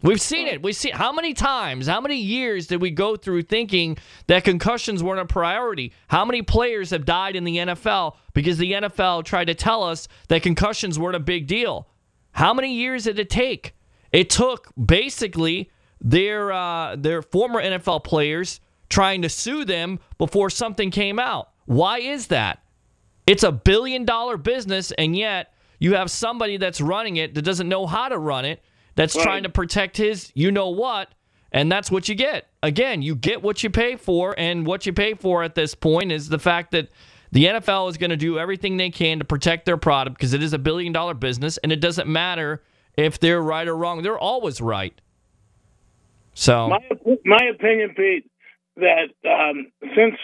[0.00, 0.62] We've seen it.
[0.62, 3.98] We see how many times, how many years did we go through thinking
[4.28, 5.92] that concussions weren't a priority?
[6.06, 10.06] How many players have died in the NFL because the NFL tried to tell us
[10.28, 11.88] that concussions weren't a big deal?
[12.30, 13.74] How many years did it take?
[14.12, 15.70] It took basically
[16.00, 21.50] their uh, their former NFL players trying to sue them before something came out.
[21.66, 22.62] Why is that?
[23.28, 27.68] It's a billion dollar business, and yet you have somebody that's running it that doesn't
[27.68, 28.62] know how to run it,
[28.94, 29.22] that's Right.
[29.22, 31.08] trying to protect his you know what,
[31.52, 32.48] and that's what you get.
[32.62, 36.10] Again, you get what you pay for, and what you pay for at this point
[36.10, 36.88] is the fact that
[37.30, 40.42] the NFL is going to do everything they can to protect their product because it
[40.42, 42.62] is a billion dollar business, and it doesn't matter
[42.96, 44.02] if they're right or wrong.
[44.02, 44.98] They're always right.
[46.32, 46.78] So, My
[47.26, 48.30] my opinion, Pete,
[48.76, 50.14] that um, since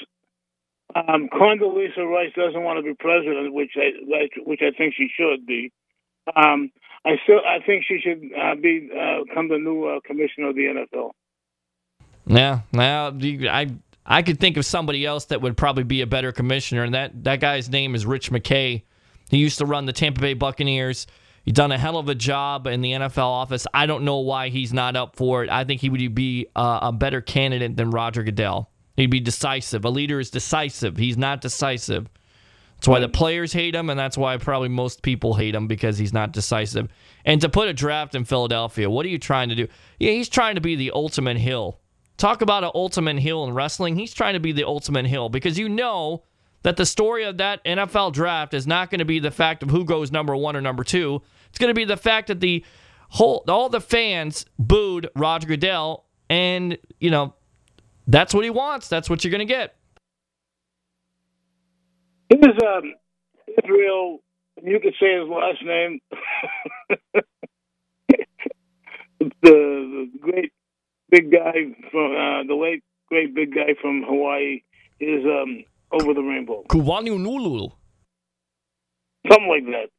[0.94, 3.90] um, Condoleezza Rice doesn't want to be president, which I
[4.44, 5.72] which I think she should be,
[6.36, 6.70] um,
[7.04, 10.56] I still I think she should uh, be uh, come the new uh, commissioner of
[10.56, 11.10] the NFL.
[12.26, 13.08] yeah, now
[13.50, 13.70] I
[14.06, 17.24] I could think of somebody else that would probably be a better commissioner, and that
[17.24, 18.82] that guy's name is Rich McKay.
[19.30, 21.06] He used to run the Tampa Bay Buccaneers.
[21.44, 23.66] He's done a hell of a job in the NFL office.
[23.74, 25.50] I don't know why he's not up for it.
[25.50, 28.70] I think he would be uh, a better candidate than Roger Goodell.
[28.96, 29.84] He'd be decisive.
[29.84, 30.96] A leader is decisive.
[30.96, 32.08] He's not decisive.
[32.76, 35.96] That's why the players hate him, and that's why probably most people hate him because
[35.96, 36.88] he's not decisive.
[37.24, 39.68] And to put a draft in Philadelphia, what are you trying to do?
[39.98, 41.80] Yeah, he's trying to be the ultimate heel.
[42.18, 43.96] Talk about an ultimate heel in wrestling.
[43.96, 46.24] He's trying to be the ultimate heel because you know
[46.62, 49.70] that the story of that NFL draft is not going to be the fact of
[49.70, 51.22] who goes number one or number two.
[51.48, 52.64] It's going to be the fact that the
[53.08, 57.34] whole all the fans booed Roger Goodell, and you know
[58.06, 58.88] that's what he wants.
[58.88, 59.76] That's what you're going to get.
[62.28, 62.94] Here's um,
[63.62, 64.20] Israel.
[64.62, 66.00] You could say his last name.
[69.20, 70.52] the, the great
[71.10, 71.52] big guy
[71.90, 74.62] from uh, the late great big guy from Hawaii
[75.00, 76.64] is um, over the rainbow.
[76.68, 77.72] Kuwanunulu.
[79.30, 79.90] Something like that.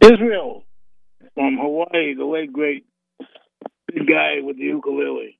[0.00, 0.64] Israel
[1.34, 2.84] from Hawaii, the late great
[3.86, 5.38] big guy with the ukulele.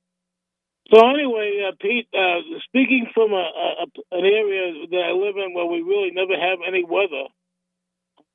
[0.93, 3.35] So anyway, uh, Pete, uh, speaking from a,
[3.81, 7.29] a, an area that I live in where we really never have any weather,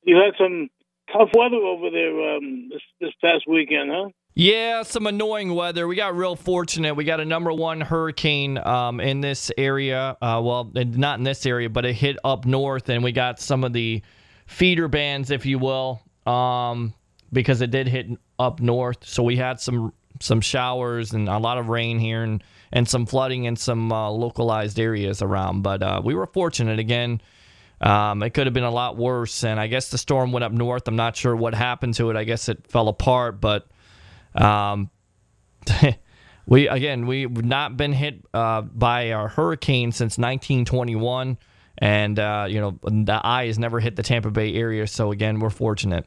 [0.04, 0.68] you had some
[1.12, 4.08] tough weather over there um, this, this past weekend, huh?
[4.34, 5.88] Yeah, some annoying weather.
[5.88, 6.94] We got real fortunate.
[6.94, 10.16] We got a number one hurricane um, in this area.
[10.20, 13.64] Uh, well, not in this area, but it hit up north, and we got some
[13.64, 14.02] of the
[14.46, 16.94] feeder bands, if you will, um,
[17.32, 18.08] because it did hit
[18.38, 19.06] up north.
[19.06, 23.06] So we had some some showers and a lot of rain here, and and some
[23.06, 25.62] flooding in some uh, localized areas around.
[25.62, 27.20] But uh, we were fortunate again.
[27.80, 30.52] Um, it could have been a lot worse, and I guess the storm went up
[30.52, 30.88] north.
[30.88, 32.16] I'm not sure what happened to it.
[32.16, 33.66] I guess it fell apart, but
[34.34, 34.90] um,
[36.46, 41.36] we again we've not been hit uh, by a hurricane since 1921,
[41.78, 44.86] and uh, you know the eye has never hit the Tampa Bay area.
[44.86, 46.06] So again, we're fortunate.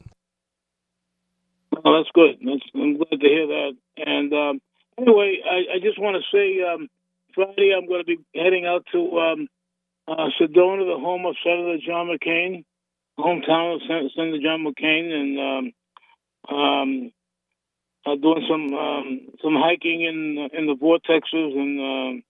[1.85, 2.37] Oh, that's good.
[2.43, 3.71] That's, I'm glad to hear that.
[3.97, 4.61] And um,
[4.97, 6.89] anyway, I, I just want to say um,
[7.33, 9.47] Friday I'm going to be heading out to um,
[10.07, 12.65] uh, Sedona, the home of Senator John McCain,
[13.17, 17.11] hometown of Sen- Senator John McCain, and um, um,
[18.05, 22.23] uh, doing some um, some hiking in in the vortexes and um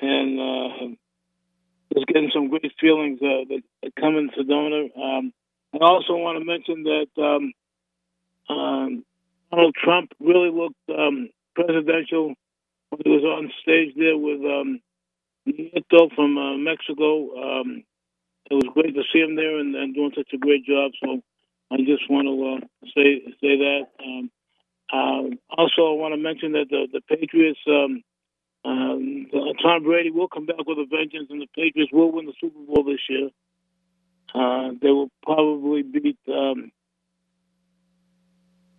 [0.00, 0.96] and uh,
[1.94, 4.88] just getting some great feelings uh, that, that come in Sedona.
[4.96, 5.32] Um,
[5.74, 7.52] I also want to mention that um,
[8.54, 9.04] um,
[9.50, 12.34] Donald Trump really looked um, presidential
[12.90, 14.80] when he was on stage there with um,
[15.46, 17.60] Nieto from uh, Mexico.
[17.60, 17.84] Um,
[18.50, 20.92] it was great to see him there and, and doing such a great job.
[21.04, 21.20] So
[21.70, 23.82] I just want to uh, say say that.
[24.02, 24.30] Um,
[24.90, 27.60] uh, also, I want to mention that the the Patriots,
[28.64, 32.26] um, um, Tom Brady will come back with a vengeance, and the Patriots will win
[32.26, 33.30] the Super Bowl this year.
[34.34, 36.18] Uh, they will probably beat.
[36.28, 36.70] Um,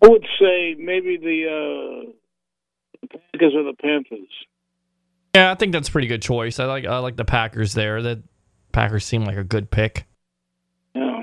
[0.04, 2.12] I would say maybe the, uh,
[3.02, 4.30] the Packers or the Panthers.
[5.36, 6.60] Yeah, I think that's a pretty good choice.
[6.60, 8.02] I like I like the Packers there.
[8.02, 8.24] The
[8.72, 10.06] Packers seem like a good pick.
[10.96, 11.22] Yeah.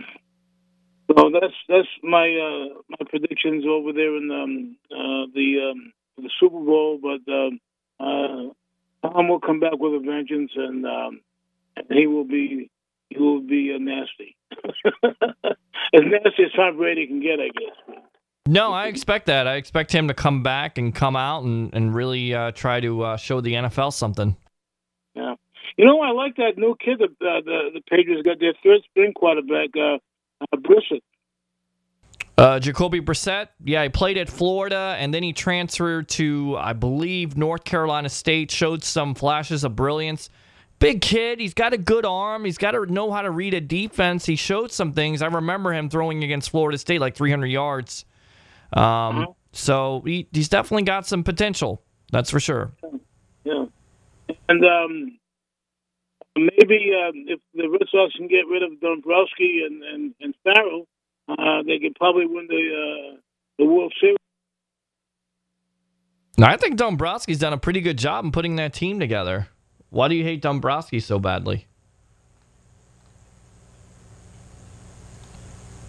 [1.09, 6.31] So that's that's my uh, my predictions over there in um, uh, the um, the
[6.39, 6.99] Super Bowl.
[7.03, 7.59] But um,
[8.01, 8.53] uh,
[9.03, 11.21] Tom will come back with a vengeance, and um,
[11.77, 12.71] and he will be
[13.11, 14.37] he will be uh, nasty,
[15.05, 17.97] as nasty as Tom Brady can get, I guess.
[18.49, 19.47] No, I expect that.
[19.47, 23.03] I expect him to come back and come out and and really uh, try to
[23.03, 24.37] uh, show the NFL something.
[25.15, 25.35] Yeah.
[25.77, 28.81] You know, I like that new kid that uh, the the Patriots got their third
[28.91, 29.99] string quarterback, uh,
[30.41, 31.03] uh, Brissett.
[32.39, 37.37] Uh, Jacoby Brissett, yeah, he played at Florida and then he transferred to, I believe,
[37.37, 38.51] North Carolina State.
[38.51, 40.29] Showed some flashes of brilliance.
[40.79, 42.45] Big kid, he's got a good arm.
[42.45, 44.27] He's got to know how to read a defense.
[44.27, 45.23] He showed some things.
[45.23, 48.05] I remember him throwing against Florida State like 300 yards.
[48.75, 49.35] Um, Mhm.
[49.53, 51.83] So he, he's definitely got some potential.
[52.13, 52.73] That's for sure.
[53.45, 53.65] Yeah.
[54.51, 55.19] And um,
[56.37, 60.87] maybe um, if the Red Sox can get rid of Dombrowski and and, and Farrell,
[61.29, 63.17] uh, they could probably win the uh,
[63.59, 64.17] the World Series.
[66.39, 69.49] Now, I think Dombrowski's done a pretty good job in putting that team together.
[69.89, 71.67] Why do you hate Dombrowski so badly?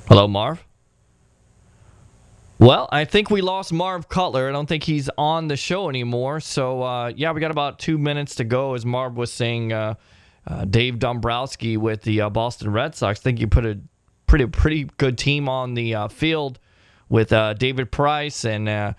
[0.07, 0.63] Hello, Marv?
[2.59, 4.47] Well, I think we lost Marv Cutler.
[4.47, 6.39] I don't think he's on the show anymore.
[6.39, 8.73] So, uh, yeah, we got about two minutes to go.
[8.73, 9.95] As Marv was saying, uh,
[10.47, 13.19] uh, Dave Dombrowski with the uh, Boston Red Sox.
[13.19, 13.79] I think you put a
[14.27, 16.59] pretty pretty good team on the uh, field
[17.09, 18.93] with uh, David Price and uh,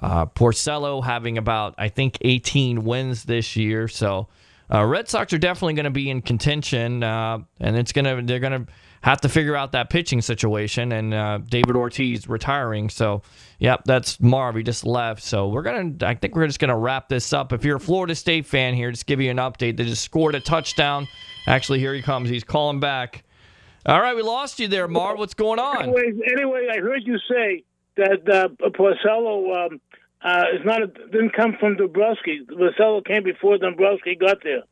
[0.00, 3.88] uh, Porcello having about I think 18 wins this year.
[3.88, 4.28] So
[4.72, 8.40] uh, Red Sox are definitely going to be in contention, uh, and it's gonna they're
[8.40, 8.66] gonna
[9.02, 10.92] have to figure out that pitching situation.
[10.92, 13.22] And David Ortiz retiring, so
[13.58, 14.56] yep, that's Marv.
[14.56, 17.52] He just left, so we're gonna I think we're just gonna wrap this up.
[17.52, 19.76] If you're a Florida State fan here, just give you an update.
[19.76, 21.06] They just scored a touchdown.
[21.46, 22.30] Actually, here he comes.
[22.30, 23.24] He's calling back.
[23.84, 25.18] All right, we lost you there, Marv.
[25.18, 25.82] What's going on?
[25.82, 27.64] Anyway, anyway, I heard you say
[27.96, 29.80] that uh, Porcello um,
[30.22, 32.42] uh, is not a, didn't come from Dombrowski.
[32.48, 34.62] Porcello came before Dombrowski got there.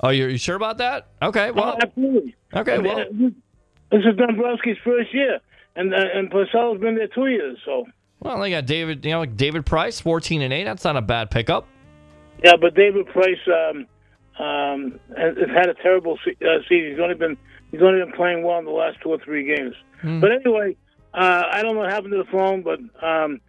[0.00, 1.08] Oh, you're you sure about that?
[1.20, 2.34] Okay, well, oh, absolutely.
[2.54, 3.04] okay, And, well, uh,
[3.90, 5.40] this is Dombrowski's first year,
[5.76, 7.58] and uh, and Porcello's been there two years.
[7.66, 7.84] So
[8.20, 9.04] well, they got David.
[9.04, 10.64] You know, like David Price, 14 and eight.
[10.64, 11.66] That's not a bad pickup.
[12.42, 13.86] yeah, but David Price um,
[14.42, 16.92] um, has, has had a terrible se- uh, season.
[16.92, 17.36] He's only been
[17.70, 19.74] he's only been playing well in the last two or three games.
[20.20, 20.76] But anyway,
[21.14, 23.40] uh, I don't know what happened to the phone, but um,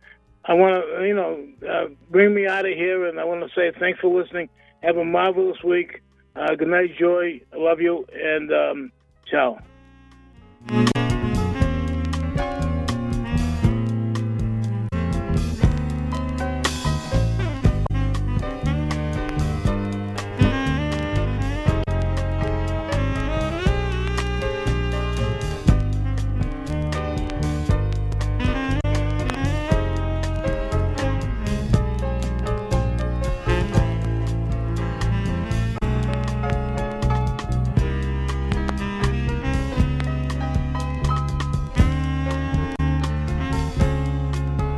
[0.45, 3.49] I want to you know uh, bring me out of here, and I want to
[3.55, 4.49] say thanks for listening.
[4.81, 6.01] Have a marvelous week.
[6.35, 7.41] Uh, good night, Joy.
[7.53, 8.91] I love you, and um,
[9.29, 9.59] ciao.